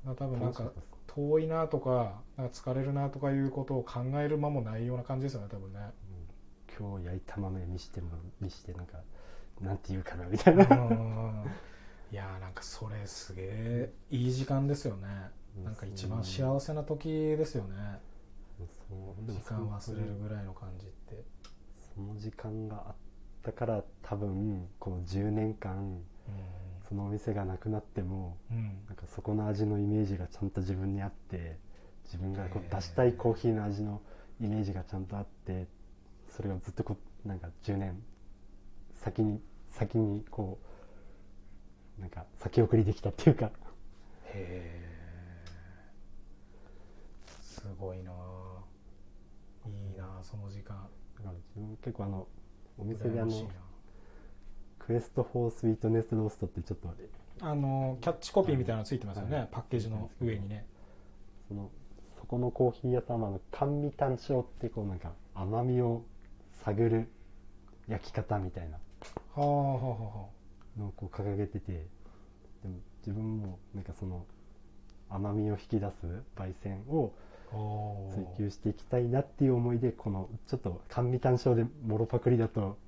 [0.04, 0.70] 多分なんか
[1.06, 5.80] 遠いなとかなんか疲れるなとかいうことを考える間もないような感じですよね多分ね。
[6.78, 6.86] うん。
[6.88, 8.10] 今日焼いた豆見しても
[8.40, 8.98] 見してなんか
[9.60, 10.64] なんて言うかなみたいな。
[10.64, 11.44] うん
[12.10, 15.08] いやーなんかそれすげえいい時間ですよね。
[15.58, 18.00] うんなんか一番幸せな時ですよね。
[18.58, 19.14] 時も
[19.68, 21.24] 間忘れるぐらいの感じって。
[21.94, 22.94] その時間があっ
[23.42, 26.00] たから多分この10年間
[26.88, 28.56] そのお店がなくなってもうん。
[28.56, 31.58] うんなんかそこの味のイメージがちゃんと自分にあって
[32.04, 34.00] 自分がこう出したいコーヒーの味の
[34.40, 35.66] イメージがちゃんとあって
[36.30, 38.02] それをずっとこうなんか10年
[38.94, 40.58] 先に先にこ
[41.98, 43.46] うなんか先送りできたっていうか。
[43.46, 43.50] へ
[44.34, 44.88] え
[47.42, 48.12] すごいな。
[48.12, 50.76] あいいなあその時間。
[51.18, 52.26] だから自分結構あの
[52.78, 53.30] お店であの
[54.88, 56.88] Quest for Sweetness Roast ってちょっと
[57.42, 59.48] あのキャッチコピーみたいなのついてますよね、はい。
[59.52, 60.64] パッケージの上にね。
[61.46, 61.70] その
[62.18, 66.04] そこのコーヒー屋さんはあの甘味探焼ってこうなんか甘みを
[66.64, 67.08] 探る
[67.86, 68.78] 焼き方みたいな。
[68.78, 68.80] は
[69.36, 70.26] あはあは
[70.78, 71.86] のをこう掲げてて。
[72.62, 74.24] でも自分もなんかその
[75.10, 77.12] 甘みを引き出す焙煎を
[78.36, 82.78] 追求していきたいなっていう思いでこのちょっと甘味単勝でもろパクリだと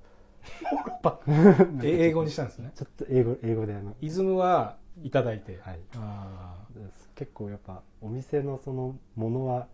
[1.83, 2.71] 英語にしたんですね。
[2.75, 3.95] ちょっと英語英語であの。
[4.01, 5.79] イズムはいただいて、はい。
[5.95, 6.65] あ
[7.15, 9.67] 結構やっぱお店のそのものは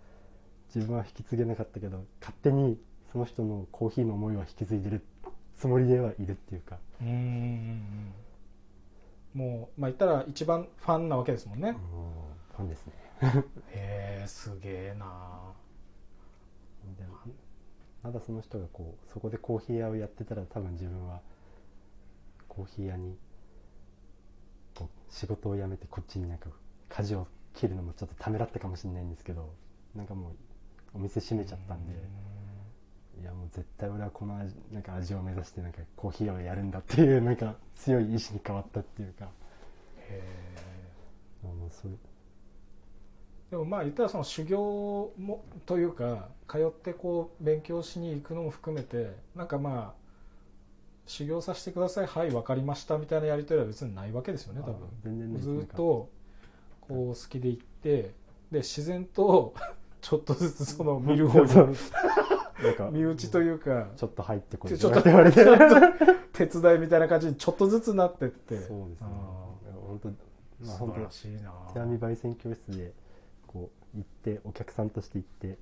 [0.74, 2.80] 自分は引き継げなかったけど勝手に
[3.12, 5.06] その人のコーヒーの思いは引き継いでる
[5.56, 6.76] つもりではいるっていうか。
[6.76, 8.14] あうん。
[9.34, 11.78] もうまあ言ったら一番ファンなわけですもんね、
[12.56, 12.94] ファンですね。
[13.72, 15.54] へえすげえな
[16.98, 17.06] で
[18.04, 21.20] まだその人がこうそこでコーヒー屋をやってたら多分自分は
[22.48, 23.16] コーヒー屋に
[24.76, 26.50] こう仕事を辞めてこっちになんか
[26.90, 29.50] 舵を切るのもちょっとためらったかもしれないんですけど
[29.96, 30.34] なんかもう
[30.96, 31.94] お店閉めちゃったんで
[33.22, 39.26] いやもう絶対俺はこの味なんか味を目指してなんかコーヒーをやるんだっていうなんか強い意志に変わったっていうか。
[40.10, 40.22] へ
[40.54, 40.58] え
[43.50, 50.08] でもまあ言ったらその修行もというか通ってこう勉強しに行くのも含めてなんかまあ
[51.06, 55.40] 修行させてくださいはい分かりましたみたいなやり取りは別にないわけですよね多分。
[55.40, 56.10] ずっと
[56.82, 58.12] こう好きで行って
[58.52, 59.54] で自然と
[60.02, 61.76] ちょっとずつその見る方に
[62.92, 64.78] 身内というかちょっと入ってこい。
[64.78, 65.46] ちょっと言われて
[66.34, 68.60] 手伝いみたいな感じにちょっとずつなってって。
[68.60, 69.08] そうですね。
[69.10, 69.48] あ
[69.88, 70.14] 本当ー
[70.62, 71.52] まあ素晴らしいな。
[71.74, 72.94] 手編み焙煎教室で
[73.48, 75.58] こう行ってお客さんとして行って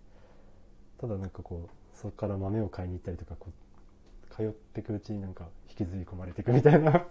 [0.99, 7.05] ただなんかこうそこから豆を買いに行ったりとかこう通っていくうちになんか引きずり込まれていくみたいな。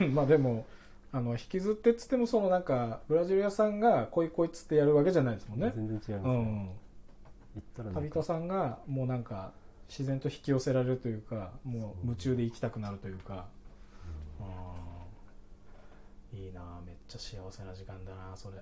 [0.00, 0.14] うん。
[0.14, 0.64] まあでも
[1.12, 5.72] あの引きずってっつってもそのなんかブラジル屋さんがこいこいっつってやるわけじゃないですもんね。
[5.74, 6.76] 全然違いますね、
[7.86, 7.94] うん。
[7.94, 9.52] 旅人さんがもうなんか
[9.88, 13.46] 自然と引き寄せられるというかもう夢中で行きたくなるというか。
[14.40, 14.42] う
[16.36, 16.38] ん。
[16.38, 18.58] いいなめっちゃ幸せな時間だなそれ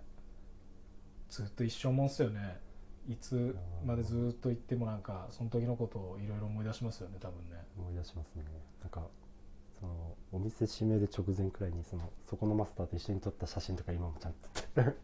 [1.35, 2.61] ずっと一生もんっすよね。
[3.09, 7.57] いつまでずっと行ってもなんかその時のことをいろいろ思い出しますよね多分ね。
[7.76, 8.45] 思い出しますね。
[8.80, 9.03] なんか
[9.80, 14.39] そのお店閉める直前くらいにそのそこのマスターと一緒に撮った写真とか今もちゃんと
[14.76, 14.95] うん。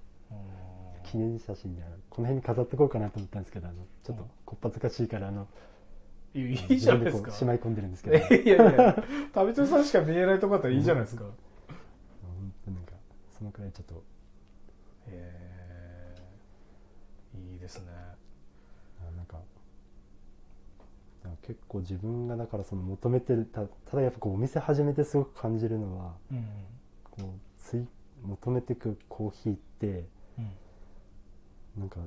[1.02, 5.48] 記念写真でこの辺に飾っとこうかなと思ったんですけどあのちょっとうんこっぱずかしいからあの
[6.32, 7.32] いいじゃないですか。
[7.32, 8.16] しまい込んでるんですけど。
[8.16, 9.04] いやいや。
[9.32, 11.34] 旅人さんしか見えないとこだったらいいじゃないですか、本
[12.64, 12.92] 当なんか
[13.36, 13.94] そのくらいちょっと
[15.08, 15.39] へえ。
[15.39, 15.39] いい
[17.70, 17.86] ですね。
[19.00, 19.38] あなんか
[21.42, 26.44] 結構自分がだからその求めてるたただやっぱこうお店始めてすごく感じるのはうん
[27.10, 27.24] こう
[27.58, 27.86] つい
[28.22, 29.86] 求めてくコーヒーって
[30.38, 30.50] うん。
[31.78, 32.00] なんか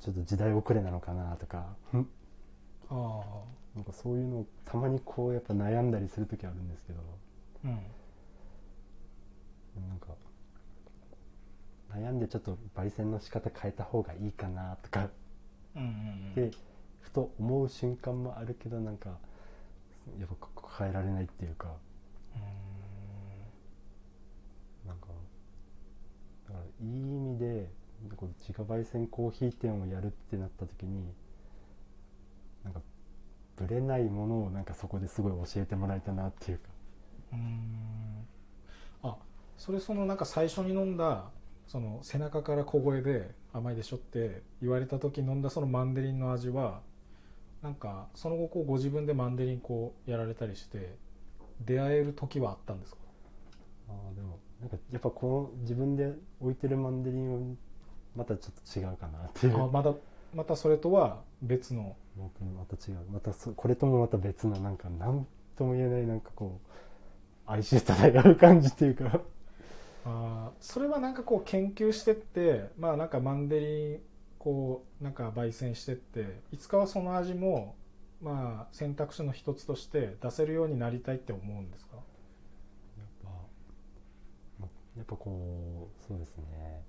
[0.00, 2.08] ちょっと時代遅れなのかなとかん。
[2.90, 3.20] あ
[3.74, 7.00] なんかそういうのをたまにこうやっぱ悩んだりする時あるんですけど。
[7.66, 7.72] あうん。
[9.88, 10.08] なんか
[11.96, 15.08] 悩んでちょっと焙煎の仕方変えた方がいいかなとか。
[15.74, 16.50] うんうんで
[17.00, 19.10] ふと思う瞬間もあるけどなんか
[20.18, 21.68] やっぱ変えられないっていうか。
[24.86, 25.06] なんか
[26.48, 27.70] だからいい意味で
[28.16, 31.12] こう自家焙煎コーヒー店をやるってなった時に
[32.64, 32.80] なんか
[33.56, 36.64] ぶれないものをなんかそこですごい教えてもらえたなっていうか。
[37.32, 39.10] うんうん。
[39.10, 39.16] あ
[39.56, 41.30] それそのなんか最初に飲んだ
[41.66, 46.80] その背中から小声で甘いでしょって言われた時飲んだそのマンデリンの味は
[47.62, 50.94] なんかその後こうご自分でマンデリンこうやられたりして
[51.64, 52.98] 出会える時はあったんですか？
[53.88, 57.56] あーでもなんかやっぱこの自分で置いてるマンデリンは
[58.14, 59.62] またちょっと違うかなっていう。
[59.62, 59.92] あまだ
[60.34, 61.96] またそれとは別の？
[62.16, 62.98] またまた違う。
[63.10, 66.60] またそこれともまた別のなんか何とも言えないなんかこ
[67.48, 69.20] う哀愁漂う感じっていうか
[70.08, 74.00] あーそれはなんかこう研究してってまあなんかマンデリン
[74.38, 77.74] こうなんか焙煎してっていつかはその味も
[78.22, 81.96] まあ選択肢の一つとして出せるようになりたいって思うんですか？
[81.96, 82.04] やっ
[83.24, 83.30] ぱ
[84.60, 86.84] まやっぱこうそうですね。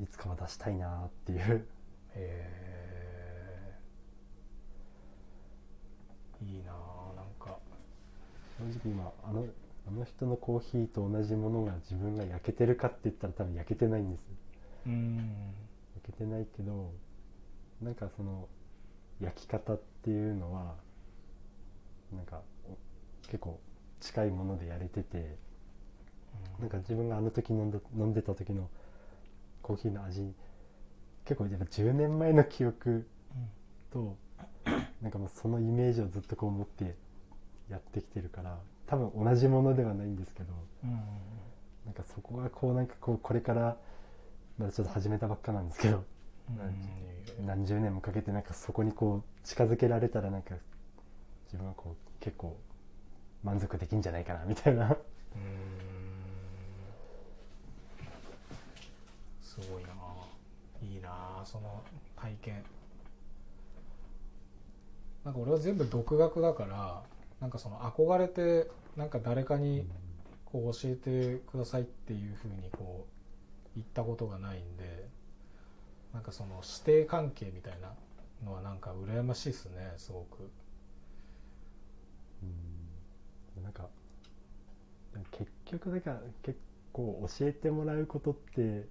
[0.00, 1.40] いつかは出したいなっていう。
[1.40, 1.66] へ
[2.14, 3.74] え
[6.42, 7.58] いいなあなんか。
[8.56, 9.44] 正直今あの
[9.86, 14.20] あの人のコーヒーと同じものが自分が焼けてるかって言ったら多分焼けてないんです。
[14.86, 15.16] うん。
[15.94, 16.92] 焼けてないけど
[17.82, 18.48] なんかその
[19.20, 20.74] 焼き方っていうのは
[22.14, 22.76] なんかお
[23.26, 23.60] 結構
[24.00, 25.36] 近いものでやれてて
[26.58, 28.68] なんか自分があの時飲んだ飲んでた時の
[29.62, 30.32] コーヒーの味
[31.24, 33.06] 結構やっぱ10年前の記憶
[33.92, 34.16] と
[35.02, 36.96] なんかもうそのイメージをずっとこう持って
[37.68, 38.58] やってきてるから
[38.90, 40.90] 多分同じものではないんですけどうん。
[41.86, 43.76] なんかそこがこうなんかこうこれから
[44.58, 46.04] まだちょっと始めたばっかなんですけど
[47.38, 47.46] うん。
[47.46, 50.56] 何十年もかけてなんかそこにこう近づけられたらなんか
[51.46, 52.56] 自分はこう結構
[53.44, 54.88] 満足できんじゃないかなみたいな。
[54.88, 54.96] うん。
[59.40, 59.90] すごいな。
[59.90, 60.26] あ
[60.82, 61.80] いいなあその
[62.16, 62.62] 体験。
[65.24, 67.02] なんか俺は全部独学だから
[67.40, 69.86] なんかその憧れてなんか誰かに
[70.44, 75.08] こう教えてくださいっていうふうにこう言ったことがないんで
[76.12, 77.92] なんかその師弟関係みたいな
[78.44, 80.50] のはなんか羨ましいですねすごく。
[82.42, 82.46] う
[83.60, 83.62] ん。
[83.62, 83.88] なんか
[85.30, 86.58] 結局だから結
[86.92, 88.86] 構教えてもらうことって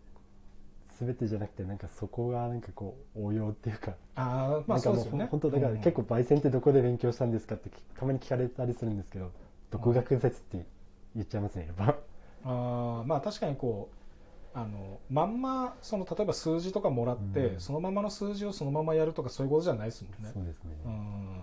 [1.00, 5.28] 全てじゃなくてなんかそこがなんかこう応用っていうかああまあなんかもうそうですよね。
[5.32, 5.78] 本当だからうん。
[5.78, 9.32] 結構焙煎ってどこで勉強したんですかってたまに聞かれたりするんですけど
[9.72, 10.66] 独学説って
[11.16, 11.96] 言っちゃいますねやっぱ。
[12.46, 13.90] あーまあ確かにこ
[14.56, 17.60] うあのまんまその例えば数字とかもらって、うん。
[17.60, 20.32] そのままの数字をそのままやるとかそういうことじゃないですもんね。
[20.34, 21.42] そうですね、うん。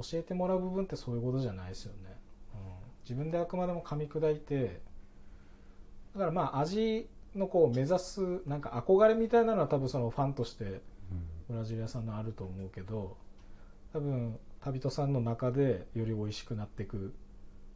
[0.00, 2.16] 教えてもらう部分ってそういうことじゃないですよね、
[2.54, 2.60] うん、
[3.02, 4.80] 自分であくまでも噛み砕いて
[6.14, 10.80] だからまあ味のこう目指すなんか憧れみたいなのは多分そのファンとしてうん。
[11.48, 13.16] ブラジル屋さんのあると思うけど
[13.92, 17.14] 多分旅人さんの中でより美味しくなっていく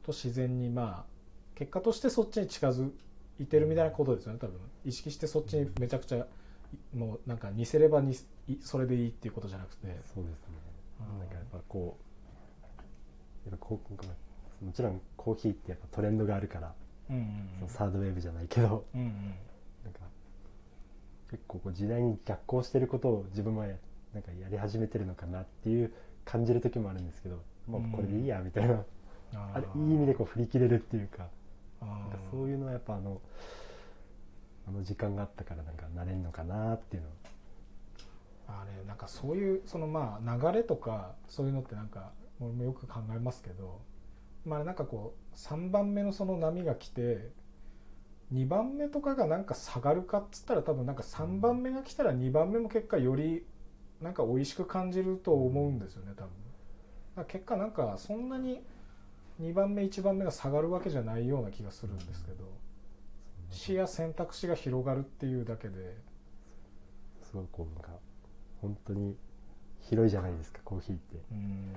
[0.04, 1.12] と自然にまあ
[1.54, 2.90] 結果としてそっちに近づ
[3.38, 4.58] いてるみたいなことですよね多分。
[4.84, 6.26] 意識してそっちにめちゃくちゃ
[6.94, 8.14] もうなんか似せればに
[8.48, 9.86] いそれでいいっていうことじゃなくて。
[10.12, 10.56] そうですね。
[11.12, 11.18] うん。
[11.20, 11.96] なんかやっぱこ
[13.46, 16.74] うやっぱこうもちろんコーヒーってやっぱトレンドがあるから、
[17.12, 18.84] うんうんサードウェーブじゃないけど。
[18.94, 19.08] うんうん。
[19.84, 20.00] なんか
[21.30, 23.74] 結構こう時代に逆行してることを自分もや
[24.14, 25.92] なんかやり始めてるのかなっていう
[26.24, 28.74] 感じる時もあるんですけどもうこれでいいやみたいな、
[29.34, 31.28] ああれいい意味でこう振り切れるっていうか
[31.80, 33.20] あなんかそういうのはやっぱあの
[34.68, 37.08] あの時間があったからなんかなれんのかなっていうの。
[37.08, 43.80] はあれなんかそういうそのまあ流れとかそういうのってなんか俺もよく考えますけど
[44.44, 47.30] まあなんかこう3番目のその波が来て
[48.32, 53.44] 2番目とかがなんか下がるかっつったら多分なんか3番目が来たら2番目も結果より
[54.00, 56.24] なんか美味しく感じると思うんですよね多
[57.14, 57.24] 分。
[57.26, 58.62] 結果なんかそんなに
[59.40, 62.44] 2番目1番目が下がるわけじゃないような気がするんですけど
[63.50, 65.96] 視野選択肢が広がるっていうだけで。
[67.22, 67.90] すごいこうなんか
[68.60, 69.16] 本当に
[69.80, 71.16] 広いじゃないですかコーヒーって。
[71.30, 71.72] うん。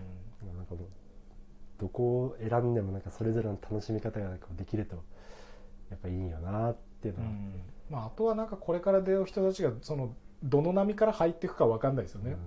[0.55, 0.87] なんかもう
[1.79, 5.03] どこを選んでもなんかそれぞれの楽しみ方ができると
[5.89, 7.61] やっぱいいよなっていうのは、うん。
[7.89, 10.13] まあ、あとはなんかこれから出会う人たちがその
[10.43, 12.37] どの波から入っていくかわかんないですよね、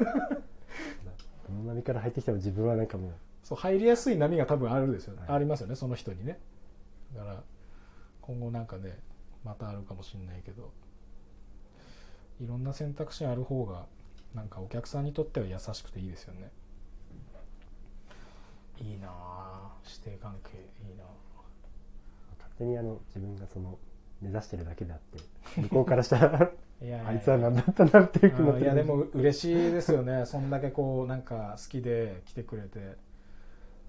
[0.00, 3.12] うん、どの波から入ってきても自分はなんかもう。
[3.42, 5.36] そう入りやすい波が多分あるですよね、はい。
[5.36, 6.38] ありますよねその人にね。
[7.14, 7.42] だから
[8.20, 8.98] 今後なんかね
[9.44, 10.72] またあるかもしれないけど
[12.40, 13.86] いろんな選択肢ある方が
[14.34, 16.50] なんかお客さんにとっては優しくていいですよね
[18.78, 19.72] いいなあ。
[19.82, 21.06] 師弟関係いいなあ。
[22.38, 23.78] 勝手にあの自分がその
[24.20, 26.50] 目指してるだけであって向こうからしたら
[26.82, 28.32] いやあいつは何だったんだっていう。
[28.32, 30.26] ふうになってるあーいやでも嬉しいですよね。
[30.26, 33.06] そんだけこうなんか好きで来てくれて。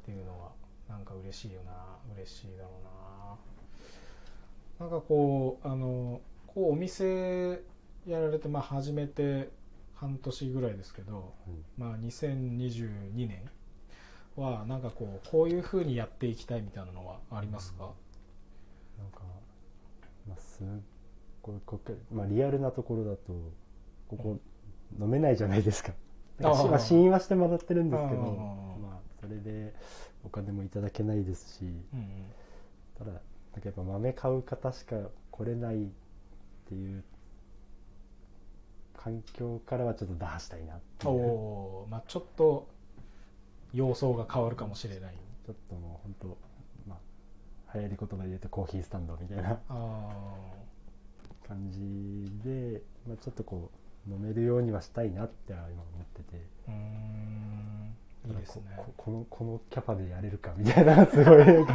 [0.08, 0.52] っていうのは
[0.88, 1.72] なんか嬉しいよな。
[2.16, 2.70] 嬉しいだろ
[4.80, 4.88] うな。
[4.88, 7.60] なんかこうあのこうお店
[8.06, 9.50] やられてまあ始めて
[9.96, 11.66] 半年ぐらいですけど、うん。
[11.78, 13.42] まあ、2022年
[14.38, 17.92] はなんかこうこういうふうにやっていきたいみたいなのはありますか、
[18.98, 19.22] なんか、
[20.28, 20.66] まあ、すっ
[21.42, 23.34] ごいここまあ、リアルなところだと
[24.08, 24.40] ここ
[25.00, 25.92] 飲めないじゃないですか。
[25.92, 25.96] か
[26.42, 28.22] まあ、試飲はしてもらってるんですけど
[28.80, 29.74] まあ、それで
[30.24, 32.26] お金もいただけないですしうんうん。
[32.98, 33.22] ただなんか
[33.66, 34.98] やっぱ豆買う方しか
[35.32, 35.88] 来れないっ
[36.68, 37.04] ていう
[38.96, 41.26] 環境からはちょっと打破したいなっておいう。
[41.26, 42.68] おーまあちょっと
[43.74, 45.13] 様相が変わるかもしれない。
[45.45, 46.38] ちょっともう本当
[46.88, 46.97] ま
[47.70, 50.09] あ流行り言葉で言うとコーヒースタンドみたいなあ
[51.47, 51.80] 感じ
[52.43, 53.72] で、まあ、ちょっとこ
[54.07, 56.38] う飲めるようにはしたいなっては今思ってて。
[56.68, 57.95] ーうーん。
[58.30, 58.63] いいですね。
[58.97, 61.65] このこのキャパでやれるかみたいなすごいなん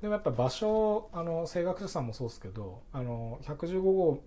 [0.00, 4.22] でもやっぱ場所あの声楽者さんもそうですけどあの115号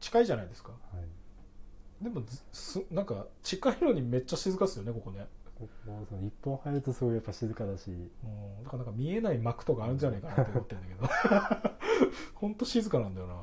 [0.00, 0.72] 近いじゃないですか。
[0.72, 1.21] はい
[2.02, 5.26] でもずすなんか近いのにめっちゃ静かですよねここね。
[5.58, 7.90] ここその一本入るとすごいやっぱ静かだし。
[7.90, 8.64] うん。
[8.64, 11.70] だからなんか見えない幕とかあるんじゃないかなって思ってるんだけど。
[12.34, 13.34] 本当静かなんだよな。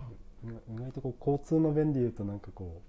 [0.74, 2.82] 意外とこう交通の便で言うとなんかこ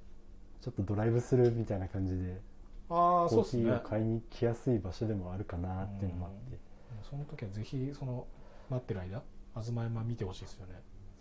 [0.61, 2.41] うちょっとドライブスルーみたいな感じで
[2.89, 3.71] ああコーヒそうっすね。
[3.71, 6.59] ーを買いに来やすい場所でもあるかなっていうのもあって。
[7.03, 8.27] その時はぜひその
[8.69, 9.23] 待ってる間
[9.55, 10.75] 東山見てほしいですよね。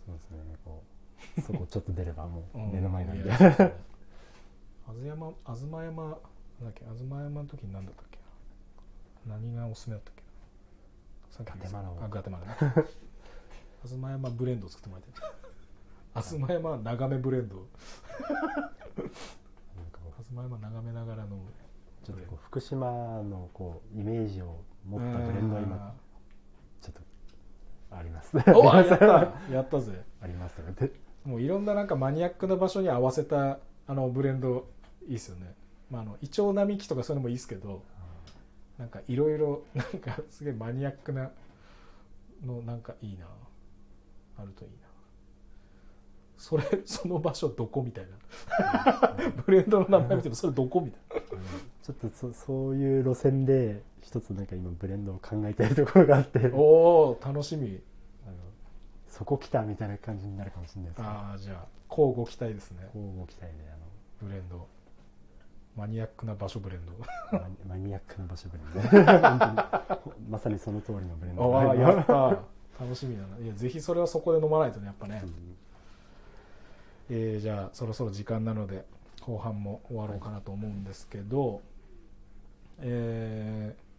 [0.06, 0.38] そうですね。
[0.64, 0.82] こ
[1.36, 2.72] うそこちょっと出ればもう うん。
[2.72, 3.22] 目の前なんで。
[3.22, 3.74] うですね
[4.86, 6.16] 東山東山なんだ
[6.70, 8.18] っけ東山の時に何だったっけ
[9.28, 9.36] な？
[9.36, 10.28] 何がおすすめだったっけな？
[11.30, 11.98] さっきガテマラを。
[12.02, 12.54] あガテマラね。
[13.82, 15.30] 東山ブレンドを作ってもらいたい。
[16.22, 17.70] 東山眺めブレンドなんか
[20.02, 20.22] こう。
[20.28, 21.38] 東山眺めながら飲む
[22.02, 25.94] ちょっとこう福島のこうイメージを持ったブレンドは今
[26.80, 27.00] ちょっと
[27.96, 28.36] あります。
[28.36, 29.04] う んおやった。
[29.52, 30.04] やったぜ。
[30.22, 30.92] ありますよで
[31.24, 33.58] もういろんななんかマニアックな場所に合わせた
[33.90, 34.68] あのブレンド
[35.08, 35.52] いいですよね、
[35.90, 37.82] まあ、あのイチョウ並木とかそういうのもいいですけど
[38.78, 41.32] なんかいろいろなんかすげえマニアックな
[42.46, 43.26] のなんかいいな。
[44.38, 44.76] あるといいな。
[46.38, 48.06] それその場所どこみたい
[48.62, 49.16] な。
[49.44, 51.46] ブレンドの名前見てもそれどこみたいな。
[51.82, 56.50] ちょっとそそういう路線で一つなんか今ブレンドを考えてるところがあって。
[56.54, 57.80] おお楽しみ。
[59.08, 62.88] そこ来たみたいな感じになるかもしれないですけどああじゃあ交互期待ですね。
[62.92, 63.76] こうご期待であ
[64.22, 64.66] ブレンド。
[65.76, 66.92] マニアックな場所ブレンド。
[67.38, 70.00] のマニアックな場所ブレンド。
[70.28, 71.56] まさにその通りのブレンド。
[71.56, 73.38] ああがやった楽しみだな。
[73.38, 75.56] いやぜひそれはそこで飲まないとねやっぱね、うん。
[77.10, 78.84] えーじゃあそろそろ時間なので
[79.22, 81.60] 後半も終わろうかなと思うんですけど、
[82.80, 83.90] えー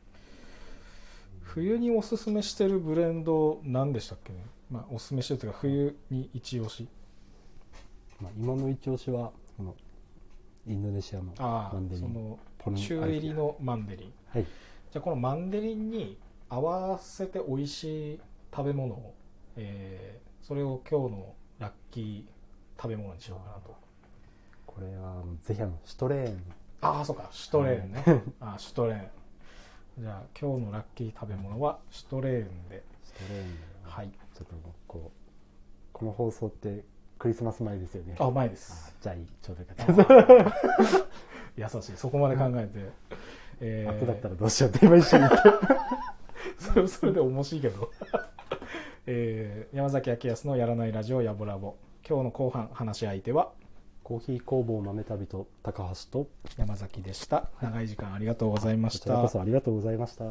[1.43, 4.39] 冬におすすめしてるブレンド何でしたっけね、
[4.69, 6.87] まあ、おすすめしてるというか冬に一押し
[8.21, 9.75] まあ、今の一押しはこの
[10.67, 12.03] インドネシアのああマンデリン。
[12.03, 12.39] その
[12.75, 14.13] 中入りのマンデリン。
[14.29, 14.43] はい。
[14.43, 16.17] じゃあこのマンデリンに
[16.49, 18.19] 合わせて美味しい
[18.55, 19.15] 食べ物を、
[19.55, 22.23] えーそれを今日のラッキー
[22.81, 23.75] 食べ物にしようかなと。
[24.65, 26.43] これはぜひあのシュトレーン。
[26.81, 28.03] ああそうかシュトレーンね、
[28.39, 29.07] あーシュトレーン。
[29.99, 32.83] じゃあ今日のラッキー食べ物はシュトレーンで。
[33.03, 33.45] シュトレーン。
[33.45, 34.09] ではい。
[34.33, 34.55] ちょっと
[34.87, 35.17] こう
[35.93, 36.83] この放送って
[37.21, 38.15] クリスマス前ですよね。
[38.17, 41.05] あうまいであすじゃあいいちょうどよあかった。
[41.77, 42.79] 優しいそこまで考えて、
[43.61, 45.49] えー後だったらどうしようって今一緒に言って。
[46.57, 47.91] それはそれで面白いけど。
[49.05, 51.75] えー山崎明康のやらないラジオやぼラボ。
[52.07, 53.51] 今日の後半話し相手は？
[54.03, 56.27] コーヒー工房豆旅と高橋と。
[56.57, 57.49] 山崎でした。
[57.61, 59.05] 長い時間ありがとうございまこした。
[59.05, 60.23] ちらこそありがとうございました